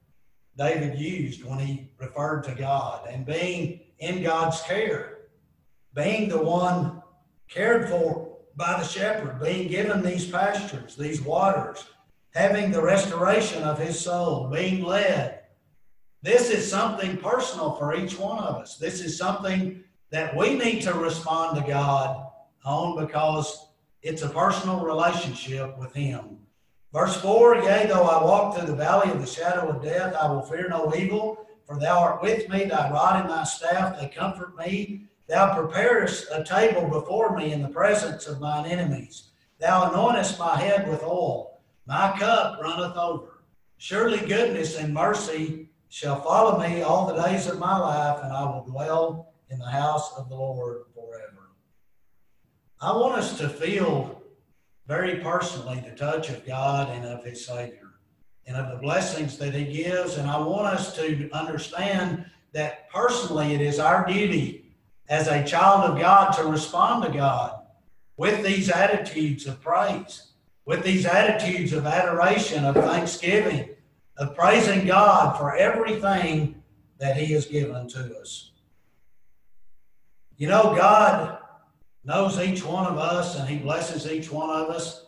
David 0.58 0.98
used 0.98 1.44
when 1.44 1.60
he 1.60 1.92
referred 2.00 2.46
to 2.46 2.56
God 2.56 3.10
and 3.10 3.26
being 3.26 3.82
in 4.00 4.24
God's 4.24 4.62
care, 4.62 5.18
being 5.94 6.30
the 6.30 6.42
one 6.42 7.02
cared 7.50 7.90
for 7.90 8.27
by 8.58 8.74
the 8.74 8.84
shepherd, 8.84 9.40
being 9.40 9.68
given 9.68 10.02
these 10.02 10.30
pastures, 10.30 10.96
these 10.96 11.22
waters, 11.22 11.86
having 12.34 12.72
the 12.72 12.82
restoration 12.82 13.64
of 13.64 13.78
his 13.78 14.00
soul, 14.00 14.50
being 14.50 14.84
led. 14.84 15.42
This 16.24 16.50
is 16.50 16.70
something 16.70 17.18
personal 17.18 17.76
for 17.76 17.96
each 17.96 18.18
one 18.18 18.40
of 18.40 18.56
us. 18.56 18.78
This 18.78 19.00
is 19.00 19.18
something 19.18 19.84
that 20.10 20.36
we 20.36 20.56
need 20.56 20.82
to 20.82 20.94
respond 20.94 21.56
to 21.58 21.72
God 21.72 22.26
on 22.66 23.06
because 23.06 23.68
it's 24.02 24.24
a 24.24 24.30
personal 24.30 24.84
relationship 24.84 25.78
with 25.78 25.94
Him. 25.94 26.38
Verse 26.92 27.20
4 27.22 27.58
Yea, 27.58 27.86
though 27.88 28.04
I 28.04 28.24
walk 28.24 28.56
through 28.56 28.68
the 28.68 28.76
valley 28.76 29.12
of 29.12 29.22
the 29.22 29.28
shadow 29.28 29.70
of 29.70 29.84
death, 29.84 30.16
I 30.16 30.32
will 30.32 30.42
fear 30.42 30.68
no 30.70 30.94
evil, 30.96 31.48
for 31.66 31.80
thou 31.80 32.00
art 32.00 32.22
with 32.22 32.50
me, 32.50 32.66
thy 32.66 32.90
rod 32.90 33.22
and 33.22 33.30
thy 33.30 33.44
staff, 33.44 34.00
they 34.00 34.08
comfort 34.08 34.58
me. 34.58 35.07
Thou 35.28 35.54
preparest 35.56 36.28
a 36.32 36.44
table 36.44 36.88
before 36.88 37.36
me 37.36 37.52
in 37.52 37.62
the 37.62 37.68
presence 37.68 38.28
of 38.28 38.40
mine 38.40 38.66
enemies. 38.66 39.30
Thou 39.60 39.90
anointest 39.90 40.40
my 40.40 40.56
head 40.58 40.88
with 40.88 41.04
oil, 41.04 41.60
my 41.86 42.16
cup 42.18 42.62
runneth 42.62 42.96
over. 42.96 43.44
Surely 43.78 44.26
goodness 44.26 44.78
and 44.78 44.94
mercy 44.94 45.70
shall 45.90 46.22
follow 46.22 46.60
me 46.60 46.82
all 46.82 47.08
the 47.08 47.22
days 47.22 47.48
of 47.48 47.60
my 47.60 47.78
life, 47.78 48.20
and 48.24 48.32
I 48.32 48.44
will 48.44 48.66
dwell 48.66 49.34
in 49.50 49.60
the 49.60 49.70
house 49.70 50.14
of 50.18 50.30
the 50.30 50.36
Lord 50.36 50.84
forever. 50.94 51.50
I 52.82 52.92
want 52.96 53.20
us 53.20 53.38
to 53.40 53.50
feel 53.50 54.22
very 54.88 55.18
personally 55.18 55.84
the 55.84 55.96
touch 55.96 56.30
of 56.30 56.46
God 56.46 56.90
and 56.90 57.06
of 57.06 57.26
His 57.26 57.46
Savior 57.46 57.92
and 58.46 58.56
of 58.56 58.72
the 58.72 58.82
blessings 58.82 59.38
that 59.40 59.54
He 59.54 59.66
gives. 59.66 60.16
And 60.16 60.30
I 60.30 60.40
want 60.40 60.68
us 60.68 60.96
to 60.96 61.30
understand 61.34 62.26
that 62.54 62.90
personally 62.90 63.54
it 63.54 63.62
is 63.62 63.80
our 63.80 64.06
duty 64.06 64.67
as 65.10 65.28
a 65.28 65.46
child 65.46 65.90
of 65.90 66.00
God 66.00 66.32
to 66.34 66.44
respond 66.44 67.04
to 67.04 67.12
God 67.12 67.62
with 68.18 68.44
these 68.44 68.70
attitudes 68.70 69.46
of 69.46 69.62
praise, 69.62 70.32
with 70.66 70.84
these 70.84 71.06
attitudes 71.06 71.72
of 71.72 71.86
adoration, 71.86 72.66
of 72.66 72.76
thanksgiving, 72.76 73.70
of 74.18 74.36
praising 74.36 74.86
God 74.86 75.38
for 75.38 75.56
everything 75.56 76.62
that 76.98 77.16
He 77.16 77.34
has 77.34 77.46
given 77.46 77.88
to 77.90 78.18
us. 78.20 78.52
You 80.36 80.48
know, 80.48 80.76
God 80.76 81.40
knows 82.04 82.40
each 82.40 82.64
one 82.64 82.88
of 82.88 82.98
us 82.98 83.38
and 83.40 83.48
He 83.48 83.58
blesses 83.58 84.12
each 84.12 84.32
one 84.32 84.50
of 84.50 84.70
us, 84.70 85.06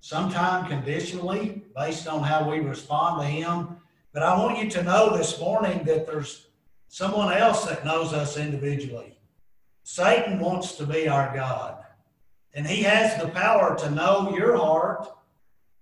sometime 0.00 0.66
conditionally 0.66 1.62
based 1.76 2.08
on 2.08 2.22
how 2.22 2.50
we 2.50 2.60
respond 2.60 3.20
to 3.20 3.26
Him. 3.26 3.76
But 4.12 4.22
I 4.22 4.36
want 4.38 4.58
you 4.58 4.70
to 4.70 4.82
know 4.82 5.16
this 5.16 5.38
morning 5.38 5.84
that 5.84 6.06
there's 6.06 6.46
someone 6.88 7.32
else 7.32 7.66
that 7.66 7.84
knows 7.84 8.12
us 8.12 8.36
individually. 8.36 9.15
Satan 9.88 10.40
wants 10.40 10.72
to 10.72 10.84
be 10.84 11.06
our 11.06 11.32
God. 11.32 11.76
And 12.54 12.66
he 12.66 12.82
has 12.82 13.22
the 13.22 13.28
power 13.28 13.76
to 13.78 13.88
know 13.88 14.34
your 14.36 14.56
heart, 14.56 15.06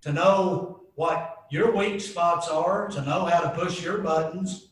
to 0.01 0.13
know 0.13 0.81
what 0.93 1.47
your 1.49 1.75
weak 1.75 1.99
spots 1.99 2.47
are, 2.47 2.87
to 2.89 3.01
know 3.01 3.25
how 3.25 3.39
to 3.39 3.49
push 3.49 3.83
your 3.83 3.97
buttons. 3.97 4.69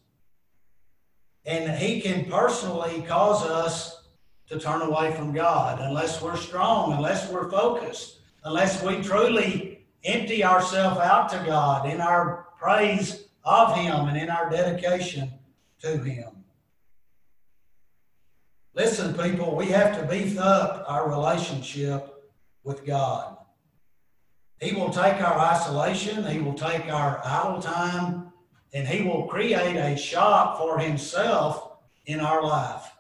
And 1.46 1.76
he 1.80 2.00
can 2.00 2.30
personally 2.30 3.02
cause 3.08 3.44
us 3.44 4.04
to 4.50 4.60
turn 4.60 4.84
away 4.84 5.12
from 5.14 5.34
God 5.34 5.80
unless 5.82 6.22
we're 6.22 6.38
strong, 6.38 6.94
unless 6.94 7.28
we're 7.32 7.50
focused, 7.50 8.20
unless 8.44 8.84
we 8.84 9.02
truly 9.02 9.84
empty 10.04 10.44
ourselves 10.44 11.00
out 11.00 11.28
to 11.30 11.44
God 11.44 11.90
in 11.90 12.02
our 12.02 12.50
praise 12.60 13.26
of 13.44 13.76
Him 13.76 14.10
and 14.10 14.16
in 14.16 14.30
our 14.30 14.48
dedication 14.52 15.34
to 15.80 15.98
Him. 15.98 16.33
Listen, 18.76 19.14
people, 19.14 19.56
we 19.56 19.68
have 19.68 20.00
to 20.00 20.08
beef 20.08 20.40
up 20.40 20.84
our 20.88 21.08
relationship 21.08 22.32
with 22.64 22.86
God. 22.86 23.38
He 24.60 24.74
will 24.74 24.90
take 24.90 25.22
our 25.22 25.38
isolation, 25.38 26.26
He 26.26 26.40
will 26.40 26.56
take 26.56 26.92
our 26.92 27.22
idle 27.24 27.62
time, 27.62 28.32
and 28.74 28.88
He 28.88 29.04
will 29.04 29.28
create 29.28 29.76
a 29.76 29.96
shop 29.96 30.58
for 30.58 30.80
Himself 30.80 31.74
in 32.08 32.20
our 32.20 32.42
life. 32.42 32.92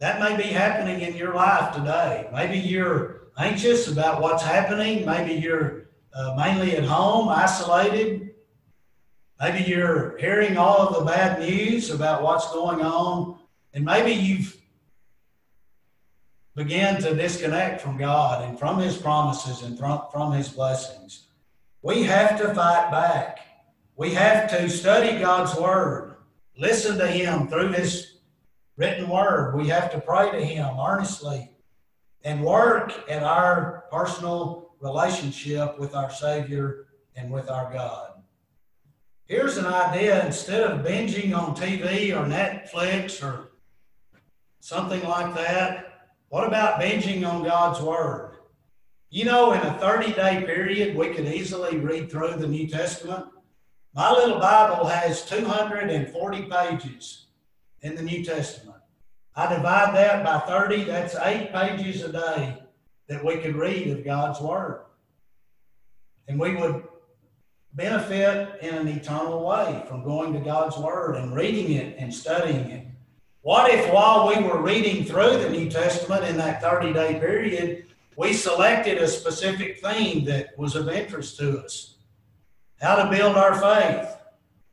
That 0.00 0.20
may 0.20 0.36
be 0.36 0.50
happening 0.50 1.00
in 1.00 1.16
your 1.16 1.34
life 1.34 1.74
today. 1.74 2.28
Maybe 2.30 2.58
you're 2.58 3.28
anxious 3.38 3.88
about 3.88 4.20
what's 4.20 4.42
happening. 4.42 5.06
Maybe 5.06 5.32
you're 5.32 5.86
uh, 6.12 6.34
mainly 6.36 6.76
at 6.76 6.84
home, 6.84 7.28
isolated. 7.30 8.34
Maybe 9.40 9.64
you're 9.64 10.18
hearing 10.18 10.58
all 10.58 10.88
of 10.88 10.98
the 10.98 11.10
bad 11.10 11.40
news 11.40 11.90
about 11.90 12.22
what's 12.22 12.52
going 12.52 12.82
on 12.82 13.38
and 13.74 13.84
maybe 13.84 14.12
you've 14.12 14.56
began 16.54 17.00
to 17.00 17.14
disconnect 17.14 17.80
from 17.80 17.96
God 17.96 18.46
and 18.46 18.58
from 18.58 18.78
His 18.78 18.96
promises 18.96 19.62
and 19.62 19.78
from, 19.78 20.32
His 20.32 20.48
blessings. 20.48 21.28
We 21.80 22.02
have 22.04 22.38
to 22.38 22.54
fight 22.54 22.90
back. 22.90 23.40
We 23.96 24.14
have 24.14 24.50
to 24.50 24.68
study 24.68 25.18
God's 25.18 25.58
Word, 25.58 26.16
listen 26.58 26.98
to 26.98 27.06
Him 27.06 27.48
through 27.48 27.72
His 27.72 28.18
written 28.76 29.08
Word. 29.08 29.54
We 29.56 29.68
have 29.68 29.90
to 29.92 30.00
pray 30.00 30.30
to 30.30 30.44
Him 30.44 30.76
earnestly 30.78 31.50
and 32.24 32.44
work 32.44 32.92
at 33.08 33.22
our 33.22 33.84
personal 33.90 34.74
relationship 34.80 35.78
with 35.78 35.94
our 35.94 36.10
Savior 36.10 36.86
and 37.16 37.30
with 37.30 37.50
our 37.50 37.72
God. 37.72 38.22
Here's 39.26 39.56
an 39.56 39.66
idea 39.66 40.24
instead 40.26 40.62
of 40.62 40.84
binging 40.84 41.36
on 41.36 41.56
TV 41.56 42.10
or 42.10 42.26
Netflix 42.26 43.22
or 43.22 43.51
something 44.62 45.02
like 45.02 45.34
that. 45.34 46.06
What 46.28 46.46
about 46.46 46.80
binging 46.80 47.28
on 47.28 47.42
God's 47.42 47.80
Word? 47.80 48.36
You 49.10 49.24
know, 49.24 49.52
in 49.52 49.60
a 49.60 49.74
30 49.74 50.12
day 50.12 50.42
period, 50.46 50.96
we 50.96 51.10
could 51.10 51.26
easily 51.26 51.78
read 51.78 52.10
through 52.10 52.36
the 52.36 52.46
New 52.46 52.68
Testament. 52.68 53.26
My 53.92 54.10
little 54.10 54.38
Bible 54.38 54.86
has 54.86 55.26
240 55.26 56.42
pages 56.44 57.26
in 57.82 57.96
the 57.96 58.02
New 58.02 58.24
Testament. 58.24 58.78
I 59.34 59.52
divide 59.52 59.96
that 59.96 60.24
by 60.24 60.38
30, 60.38 60.84
that's 60.84 61.16
eight 61.16 61.52
pages 61.52 62.02
a 62.02 62.12
day 62.12 62.56
that 63.08 63.24
we 63.24 63.38
could 63.38 63.56
read 63.56 63.88
of 63.88 64.04
God's 64.04 64.40
Word. 64.40 64.84
And 66.28 66.38
we 66.38 66.54
would 66.54 66.84
benefit 67.74 68.62
in 68.62 68.74
an 68.74 68.88
eternal 68.88 69.44
way 69.44 69.84
from 69.88 70.04
going 70.04 70.32
to 70.34 70.40
God's 70.40 70.76
Word 70.76 71.16
and 71.16 71.34
reading 71.34 71.72
it 71.72 71.96
and 71.98 72.14
studying 72.14 72.70
it. 72.70 72.86
What 73.42 73.74
if 73.74 73.92
while 73.92 74.28
we 74.28 74.40
were 74.40 74.62
reading 74.62 75.04
through 75.04 75.38
the 75.38 75.50
New 75.50 75.68
Testament 75.68 76.24
in 76.24 76.36
that 76.36 76.62
30 76.62 76.92
day 76.92 77.18
period, 77.18 77.86
we 78.16 78.34
selected 78.34 78.98
a 78.98 79.08
specific 79.08 79.80
theme 79.80 80.24
that 80.26 80.56
was 80.56 80.76
of 80.76 80.88
interest 80.88 81.38
to 81.38 81.58
us? 81.58 81.96
How 82.80 82.94
to 83.02 83.10
build 83.10 83.36
our 83.36 83.60
faith, 83.60 84.16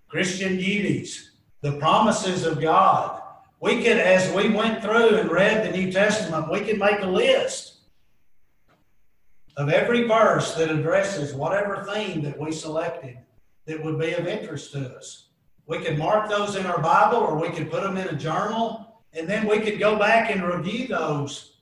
Christian 0.07 0.57
duties, 0.57 1.31
the 1.61 1.79
promises 1.79 2.45
of 2.45 2.61
God. 2.61 3.19
We 3.59 3.77
could, 3.77 3.97
as 3.97 4.31
we 4.35 4.49
went 4.49 4.83
through 4.83 5.17
and 5.17 5.31
read 5.31 5.65
the 5.65 5.75
New 5.75 5.91
Testament, 5.91 6.51
we 6.51 6.61
could 6.61 6.77
make 6.77 7.01
a 7.01 7.07
list 7.07 7.77
of 9.57 9.69
every 9.69 10.03
verse 10.03 10.53
that 10.55 10.69
addresses 10.69 11.33
whatever 11.33 11.83
theme 11.91 12.21
that 12.21 12.39
we 12.39 12.51
selected 12.51 13.17
that 13.65 13.83
would 13.83 13.99
be 13.99 14.13
of 14.13 14.27
interest 14.27 14.71
to 14.73 14.95
us. 14.95 15.28
We 15.69 15.77
could 15.77 15.99
mark 15.99 16.27
those 16.27 16.55
in 16.55 16.65
our 16.65 16.81
Bible 16.81 17.19
or 17.19 17.39
we 17.39 17.51
could 17.51 17.69
put 17.69 17.83
them 17.83 17.95
in 17.95 18.07
a 18.07 18.15
journal 18.15 19.03
and 19.13 19.29
then 19.29 19.47
we 19.47 19.59
could 19.59 19.77
go 19.77 19.99
back 19.99 20.31
and 20.31 20.43
review 20.43 20.87
those. 20.87 21.57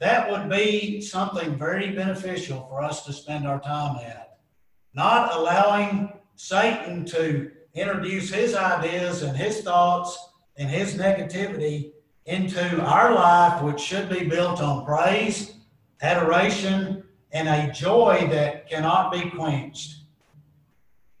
That 0.00 0.30
would 0.30 0.48
be 0.48 1.02
something 1.02 1.58
very 1.58 1.90
beneficial 1.90 2.66
for 2.70 2.82
us 2.82 3.04
to 3.04 3.12
spend 3.12 3.46
our 3.46 3.60
time 3.60 3.96
at. 3.98 4.38
Not 4.94 5.36
allowing 5.36 6.10
Satan 6.36 7.04
to 7.06 7.50
introduce 7.74 8.32
his 8.32 8.54
ideas 8.54 9.20
and 9.22 9.36
his 9.36 9.60
thoughts 9.60 10.18
and 10.56 10.70
his 10.70 10.94
negativity 10.94 11.92
into 12.24 12.80
our 12.80 13.12
life, 13.12 13.62
which 13.62 13.78
should 13.78 14.08
be 14.08 14.24
built 14.24 14.62
on 14.62 14.86
praise, 14.86 15.52
adoration, 16.00 17.04
and 17.32 17.46
a 17.46 17.70
joy 17.74 18.26
that 18.30 18.70
cannot 18.70 19.12
be 19.12 19.28
quenched. 19.28 19.97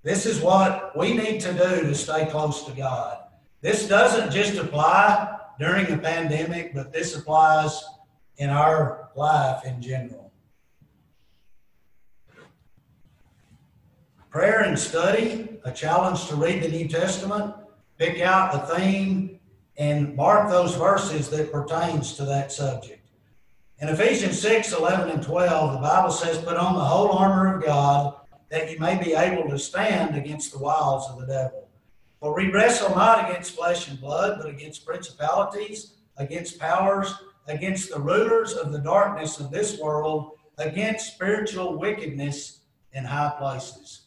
This 0.08 0.24
is 0.24 0.40
what 0.40 0.96
we 0.96 1.12
need 1.12 1.38
to 1.42 1.52
do 1.52 1.82
to 1.82 1.94
stay 1.94 2.24
close 2.30 2.64
to 2.64 2.72
God. 2.72 3.18
This 3.60 3.86
doesn't 3.86 4.32
just 4.32 4.56
apply 4.56 5.38
during 5.58 5.84
the 5.84 5.98
pandemic, 5.98 6.74
but 6.74 6.94
this 6.94 7.14
applies 7.14 7.84
in 8.38 8.48
our 8.48 9.10
life 9.14 9.66
in 9.66 9.82
general. 9.82 10.32
Prayer 14.30 14.60
and 14.60 14.78
study, 14.78 15.60
a 15.66 15.72
challenge 15.72 16.26
to 16.28 16.36
read 16.36 16.62
the 16.62 16.68
New 16.70 16.88
Testament, 16.88 17.54
pick 17.98 18.22
out 18.22 18.54
a 18.54 18.74
theme, 18.76 19.38
and 19.76 20.16
mark 20.16 20.48
those 20.48 20.74
verses 20.74 21.28
that 21.28 21.52
pertains 21.52 22.14
to 22.14 22.24
that 22.24 22.50
subject. 22.50 23.06
In 23.78 23.90
Ephesians 23.90 24.40
6, 24.40 24.72
11, 24.72 25.10
and 25.10 25.22
12, 25.22 25.74
the 25.74 25.80
Bible 25.80 26.10
says, 26.10 26.38
Put 26.38 26.56
on 26.56 26.76
the 26.76 26.84
whole 26.84 27.10
armor 27.10 27.58
of 27.58 27.62
God 27.62 28.17
that 28.50 28.70
you 28.70 28.78
may 28.78 29.02
be 29.02 29.14
able 29.14 29.48
to 29.48 29.58
stand 29.58 30.16
against 30.16 30.52
the 30.52 30.58
wiles 30.58 31.08
of 31.10 31.20
the 31.20 31.26
devil. 31.26 31.68
For 32.20 32.34
we 32.34 32.50
wrestle 32.50 32.94
not 32.94 33.28
against 33.28 33.54
flesh 33.54 33.88
and 33.88 34.00
blood, 34.00 34.38
but 34.40 34.48
against 34.48 34.86
principalities, 34.86 35.94
against 36.16 36.58
powers, 36.58 37.14
against 37.46 37.90
the 37.90 38.00
rulers 38.00 38.54
of 38.54 38.72
the 38.72 38.80
darkness 38.80 39.38
of 39.38 39.50
this 39.50 39.78
world, 39.78 40.32
against 40.58 41.14
spiritual 41.14 41.78
wickedness 41.78 42.60
in 42.92 43.04
high 43.04 43.34
places. 43.38 44.02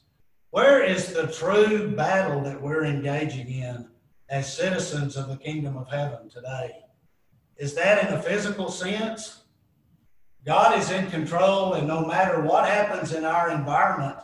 Where 0.49 0.83
is 0.83 1.13
the 1.13 1.27
true 1.27 1.95
battle 1.95 2.41
that 2.41 2.61
we're 2.61 2.83
engaging 2.83 3.49
in 3.49 3.87
as 4.29 4.53
citizens 4.53 5.15
of 5.15 5.29
the 5.29 5.37
kingdom 5.37 5.77
of 5.77 5.89
heaven 5.89 6.29
today? 6.29 6.71
Is 7.57 7.73
that 7.75 8.05
in 8.05 8.13
a 8.13 8.21
physical 8.21 8.69
sense? 8.69 9.43
God 10.45 10.77
is 10.77 10.91
in 10.91 11.09
control, 11.09 11.73
and 11.73 11.87
no 11.87 12.05
matter 12.05 12.41
what 12.41 12.67
happens 12.67 13.13
in 13.13 13.23
our 13.23 13.51
environment, 13.51 14.17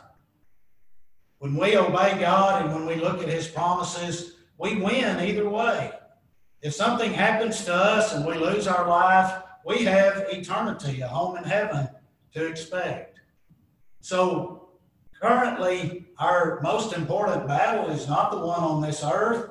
when 1.38 1.54
we 1.56 1.76
obey 1.76 2.18
God 2.18 2.64
and 2.64 2.74
when 2.74 2.86
we 2.86 2.96
look 2.96 3.22
at 3.22 3.28
His 3.28 3.48
promises, 3.48 4.34
we 4.58 4.80
win 4.80 5.20
either 5.20 5.48
way. 5.48 5.92
If 6.62 6.74
something 6.74 7.12
happens 7.12 7.64
to 7.66 7.74
us 7.74 8.12
and 8.12 8.26
we 8.26 8.34
lose 8.34 8.66
our 8.66 8.88
life, 8.88 9.42
we 9.64 9.84
have 9.84 10.26
eternity, 10.30 11.00
a 11.00 11.08
home 11.08 11.36
in 11.36 11.44
heaven 11.44 11.88
to 12.34 12.46
expect. 12.46 13.20
So, 14.00 14.70
currently, 15.20 16.06
our 16.18 16.60
most 16.62 16.92
important 16.92 17.46
battle 17.46 17.90
is 17.90 18.08
not 18.08 18.32
the 18.32 18.38
one 18.38 18.60
on 18.60 18.82
this 18.82 19.04
earth, 19.04 19.50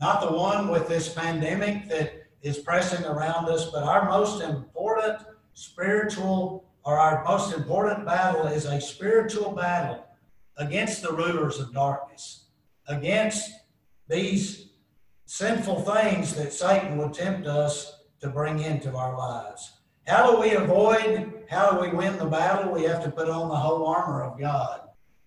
not 0.00 0.20
the 0.20 0.32
one 0.32 0.68
with 0.68 0.88
this 0.88 1.08
pandemic 1.08 1.88
that 1.88 2.26
is 2.42 2.58
pressing 2.58 3.04
around 3.06 3.48
us, 3.48 3.70
but 3.70 3.84
our 3.84 4.08
most 4.08 4.42
important 4.42 5.18
spiritual 5.54 6.64
or 6.84 6.98
our 6.98 7.24
most 7.24 7.54
important 7.54 8.04
battle 8.04 8.46
is 8.46 8.66
a 8.66 8.80
spiritual 8.80 9.52
battle 9.52 10.04
against 10.56 11.02
the 11.02 11.12
rulers 11.12 11.58
of 11.58 11.72
darkness, 11.72 12.46
against 12.88 13.50
these 14.08 14.70
sinful 15.26 15.80
things 15.82 16.34
that 16.34 16.52
Satan 16.52 16.98
would 16.98 17.14
tempt 17.14 17.46
us 17.46 18.00
to 18.20 18.28
bring 18.28 18.60
into 18.60 18.94
our 18.94 19.16
lives. 19.16 19.78
How 20.06 20.30
do 20.30 20.40
we 20.40 20.52
avoid, 20.52 21.44
how 21.48 21.70
do 21.70 21.80
we 21.80 21.96
win 21.96 22.18
the 22.18 22.26
battle? 22.26 22.72
We 22.72 22.82
have 22.84 23.02
to 23.04 23.10
put 23.10 23.28
on 23.28 23.48
the 23.48 23.56
whole 23.56 23.86
armor 23.86 24.22
of 24.22 24.38
God. 24.38 24.80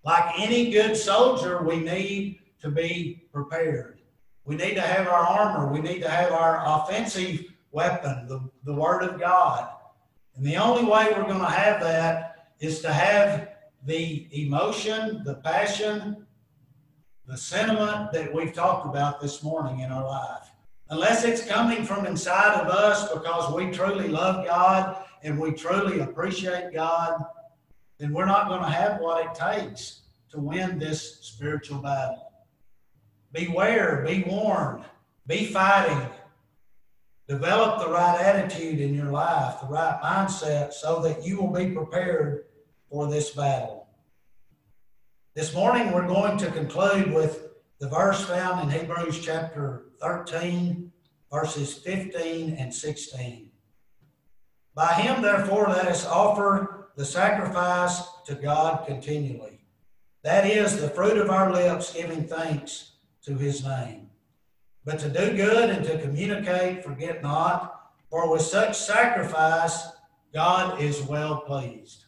Like 0.04 0.38
any 0.38 0.70
good 0.70 0.96
soldier, 0.96 1.62
we 1.62 1.80
need 1.80 2.40
to 2.60 2.70
be 2.70 3.26
prepared. 3.32 3.98
We 4.44 4.54
need 4.54 4.74
to 4.74 4.80
have 4.80 5.08
our 5.08 5.26
armor. 5.26 5.72
We 5.72 5.80
need 5.80 6.00
to 6.02 6.08
have 6.08 6.30
our 6.30 6.62
offensive 6.64 7.44
weapon, 7.72 8.28
the, 8.28 8.48
the 8.64 8.74
Word 8.74 9.02
of 9.02 9.18
God. 9.18 9.68
And 10.36 10.46
the 10.46 10.56
only 10.56 10.84
way 10.84 11.06
we're 11.10 11.24
going 11.24 11.40
to 11.40 11.46
have 11.46 11.80
that 11.80 12.52
is 12.60 12.80
to 12.82 12.92
have 12.92 13.55
the 13.86 14.28
emotion, 14.32 15.22
the 15.24 15.36
passion, 15.36 16.26
the 17.26 17.36
sentiment 17.36 18.12
that 18.12 18.34
we've 18.34 18.52
talked 18.52 18.86
about 18.86 19.20
this 19.20 19.42
morning 19.42 19.80
in 19.80 19.90
our 19.90 20.04
life. 20.04 20.50
Unless 20.90 21.24
it's 21.24 21.44
coming 21.44 21.84
from 21.84 22.06
inside 22.06 22.60
of 22.60 22.68
us 22.68 23.12
because 23.12 23.52
we 23.54 23.70
truly 23.70 24.08
love 24.08 24.44
God 24.44 25.04
and 25.22 25.38
we 25.38 25.52
truly 25.52 26.00
appreciate 26.00 26.72
God, 26.72 27.24
then 27.98 28.12
we're 28.12 28.26
not 28.26 28.48
going 28.48 28.62
to 28.62 28.68
have 28.68 29.00
what 29.00 29.24
it 29.24 29.34
takes 29.34 30.02
to 30.30 30.38
win 30.38 30.78
this 30.78 31.18
spiritual 31.22 31.78
battle. 31.78 32.32
Beware, 33.32 34.04
be 34.06 34.24
warned, 34.26 34.84
be 35.26 35.46
fighting. 35.46 36.08
Develop 37.28 37.80
the 37.80 37.90
right 37.90 38.20
attitude 38.20 38.80
in 38.80 38.94
your 38.94 39.10
life, 39.10 39.60
the 39.60 39.66
right 39.66 40.00
mindset, 40.02 40.72
so 40.72 41.00
that 41.00 41.24
you 41.24 41.40
will 41.40 41.52
be 41.52 41.70
prepared 41.70 42.44
for 42.90 43.08
this 43.08 43.30
battle. 43.30 43.88
This 45.34 45.54
morning, 45.54 45.92
we're 45.92 46.06
going 46.06 46.38
to 46.38 46.50
conclude 46.50 47.12
with 47.12 47.48
the 47.78 47.88
verse 47.88 48.24
found 48.24 48.62
in 48.62 48.80
Hebrews 48.80 49.20
chapter 49.20 49.86
13, 50.00 50.90
verses 51.30 51.74
15 51.74 52.54
and 52.54 52.72
16. 52.72 53.50
By 54.74 54.94
him, 54.94 55.22
therefore, 55.22 55.68
let 55.68 55.86
us 55.86 56.06
offer 56.06 56.88
the 56.96 57.04
sacrifice 57.04 58.02
to 58.26 58.34
God 58.34 58.86
continually. 58.86 59.60
That 60.22 60.46
is 60.46 60.80
the 60.80 60.88
fruit 60.88 61.18
of 61.18 61.30
our 61.30 61.52
lips, 61.52 61.92
giving 61.92 62.26
thanks 62.26 62.92
to 63.22 63.36
his 63.36 63.62
name. 63.62 64.08
But 64.84 64.98
to 65.00 65.08
do 65.08 65.36
good 65.36 65.68
and 65.70 65.84
to 65.84 65.98
communicate, 65.98 66.82
forget 66.82 67.22
not, 67.22 67.92
for 68.08 68.30
with 68.30 68.42
such 68.42 68.76
sacrifice, 68.78 69.88
God 70.32 70.80
is 70.80 71.02
well 71.02 71.40
pleased. 71.40 72.05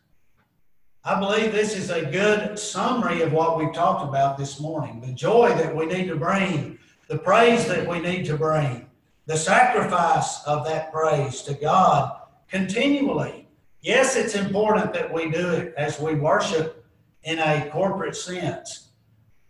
I 1.08 1.18
believe 1.18 1.52
this 1.52 1.74
is 1.74 1.88
a 1.88 2.04
good 2.04 2.58
summary 2.58 3.22
of 3.22 3.32
what 3.32 3.56
we've 3.56 3.72
talked 3.72 4.06
about 4.06 4.36
this 4.36 4.60
morning. 4.60 5.00
The 5.00 5.14
joy 5.14 5.48
that 5.54 5.74
we 5.74 5.86
need 5.86 6.06
to 6.08 6.16
bring, 6.16 6.78
the 7.08 7.16
praise 7.16 7.66
that 7.66 7.88
we 7.88 7.98
need 7.98 8.26
to 8.26 8.36
bring, 8.36 8.84
the 9.24 9.38
sacrifice 9.38 10.44
of 10.44 10.66
that 10.66 10.92
praise 10.92 11.40
to 11.44 11.54
God 11.54 12.14
continually. 12.50 13.48
Yes, 13.80 14.16
it's 14.16 14.34
important 14.34 14.92
that 14.92 15.10
we 15.10 15.30
do 15.30 15.48
it 15.48 15.72
as 15.78 15.98
we 15.98 16.14
worship 16.14 16.84
in 17.22 17.38
a 17.38 17.70
corporate 17.70 18.14
sense, 18.14 18.88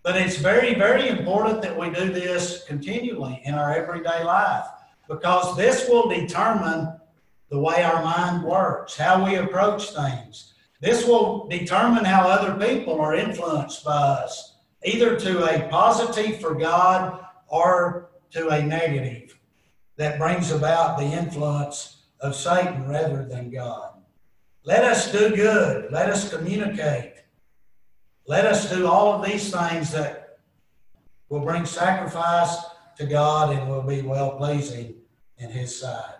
but 0.04 0.14
it's 0.14 0.36
very, 0.36 0.74
very 0.74 1.08
important 1.08 1.60
that 1.62 1.76
we 1.76 1.90
do 1.90 2.12
this 2.12 2.62
continually 2.68 3.42
in 3.44 3.54
our 3.54 3.74
everyday 3.74 4.22
life 4.22 4.66
because 5.08 5.56
this 5.56 5.88
will 5.88 6.08
determine 6.08 7.00
the 7.50 7.58
way 7.58 7.82
our 7.82 8.04
mind 8.04 8.44
works, 8.44 8.96
how 8.96 9.24
we 9.24 9.34
approach 9.34 9.90
things 9.90 10.54
this 10.80 11.06
will 11.06 11.48
determine 11.48 12.04
how 12.04 12.28
other 12.28 12.54
people 12.54 13.00
are 13.00 13.14
influenced 13.14 13.84
by 13.84 13.92
us, 13.92 14.56
either 14.84 15.18
to 15.18 15.44
a 15.44 15.68
positive 15.68 16.40
for 16.40 16.54
God 16.54 17.24
or 17.48 18.10
to 18.30 18.48
a 18.48 18.62
negative 18.62 19.38
that 19.96 20.18
brings 20.18 20.52
about 20.52 20.98
the 20.98 21.04
influence 21.04 22.02
of 22.20 22.34
Satan 22.34 22.88
rather 22.88 23.24
than 23.24 23.50
God. 23.50 23.94
Let 24.64 24.84
us 24.84 25.10
do 25.10 25.34
good. 25.34 25.90
Let 25.90 26.10
us 26.10 26.32
communicate. 26.32 27.14
Let 28.26 28.44
us 28.44 28.70
do 28.70 28.86
all 28.86 29.14
of 29.14 29.24
these 29.24 29.50
things 29.50 29.90
that 29.92 30.38
will 31.28 31.40
bring 31.40 31.64
sacrifice 31.64 32.56
to 32.98 33.06
God 33.06 33.56
and 33.56 33.68
will 33.68 33.82
be 33.82 34.02
well 34.02 34.32
pleasing 34.36 34.94
in 35.38 35.50
His 35.50 35.80
sight. 35.80 36.14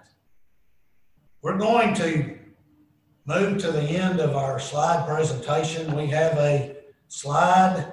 We're 1.43 1.59
going 1.59 1.95
to 1.95 2.39
move 3.29 3.59
to 3.59 3.71
the 3.71 3.83
end 3.83 4.21
of 4.21 4.35
our 4.35 4.59
slide 4.59 5.07
presentation. 5.07 5.95
We 5.95 6.07
have 6.07 6.39
a 6.39 6.77
slide 7.09 7.93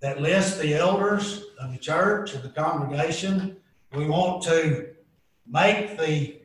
that 0.00 0.22
lists 0.22 0.58
the 0.58 0.72
elders 0.72 1.44
of 1.60 1.72
the 1.72 1.78
church, 1.78 2.34
of 2.34 2.42
the 2.42 2.48
congregation. 2.48 3.58
We 3.94 4.06
want 4.06 4.42
to 4.44 4.94
make 5.46 5.98
the 5.98 6.40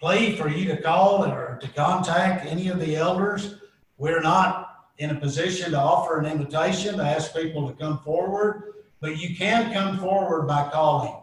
plea 0.00 0.36
for 0.36 0.48
you 0.48 0.66
to 0.66 0.80
call 0.80 1.24
or 1.24 1.58
to 1.60 1.68
contact 1.70 2.46
any 2.46 2.68
of 2.68 2.78
the 2.78 2.94
elders. 2.94 3.56
We're 3.98 4.22
not 4.22 4.86
in 4.98 5.10
a 5.10 5.16
position 5.16 5.72
to 5.72 5.80
offer 5.80 6.20
an 6.20 6.26
invitation 6.26 6.98
to 6.98 7.02
ask 7.02 7.34
people 7.34 7.68
to 7.68 7.74
come 7.74 7.98
forward, 7.98 8.74
but 9.00 9.18
you 9.18 9.34
can 9.34 9.72
come 9.72 9.98
forward 9.98 10.46
by 10.46 10.70
calling. 10.70 11.16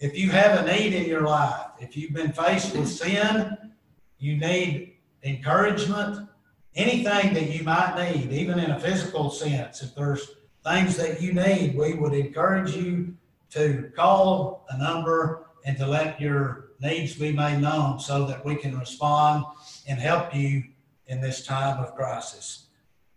If 0.00 0.18
you 0.18 0.30
have 0.30 0.58
a 0.58 0.72
need 0.72 0.92
in 0.92 1.04
your 1.04 1.22
life, 1.22 1.66
if 1.78 1.96
you've 1.96 2.14
been 2.14 2.32
faced 2.32 2.74
with 2.74 2.88
sin, 2.88 3.56
you 4.18 4.36
need 4.36 4.89
encouragement, 5.22 6.28
anything 6.74 7.34
that 7.34 7.50
you 7.50 7.62
might 7.64 7.96
need, 7.96 8.32
even 8.32 8.58
in 8.58 8.70
a 8.70 8.80
physical 8.80 9.30
sense. 9.30 9.82
If 9.82 9.94
there's 9.94 10.30
things 10.64 10.96
that 10.96 11.20
you 11.20 11.32
need, 11.32 11.76
we 11.76 11.94
would 11.94 12.14
encourage 12.14 12.74
you 12.74 13.14
to 13.50 13.90
call 13.96 14.66
a 14.70 14.78
number 14.78 15.46
and 15.64 15.76
to 15.76 15.86
let 15.86 16.20
your 16.20 16.70
needs 16.80 17.14
be 17.14 17.32
made 17.32 17.60
known 17.60 17.98
so 17.98 18.26
that 18.26 18.44
we 18.44 18.56
can 18.56 18.78
respond 18.78 19.44
and 19.86 19.98
help 19.98 20.34
you 20.34 20.64
in 21.06 21.20
this 21.20 21.44
time 21.44 21.82
of 21.82 21.94
crisis. 21.94 22.66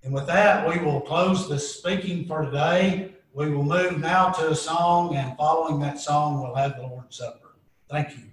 And 0.04 0.14
with 0.14 0.28
that, 0.28 0.68
we 0.68 0.84
will 0.84 1.00
close 1.00 1.48
the 1.48 1.60
speaking 1.60 2.26
for 2.26 2.44
today. 2.44 3.14
We 3.34 3.50
will 3.50 3.64
move 3.64 4.00
now 4.00 4.30
to 4.32 4.52
a 4.52 4.56
song, 4.56 5.16
and 5.16 5.38
following 5.38 5.80
that 5.80 6.00
song, 6.00 6.42
we'll 6.42 6.56
have 6.56 6.76
the 6.76 6.84
Lord's 6.84 7.18
Supper. 7.18 7.56
Thank 7.90 8.18
you. 8.18 8.33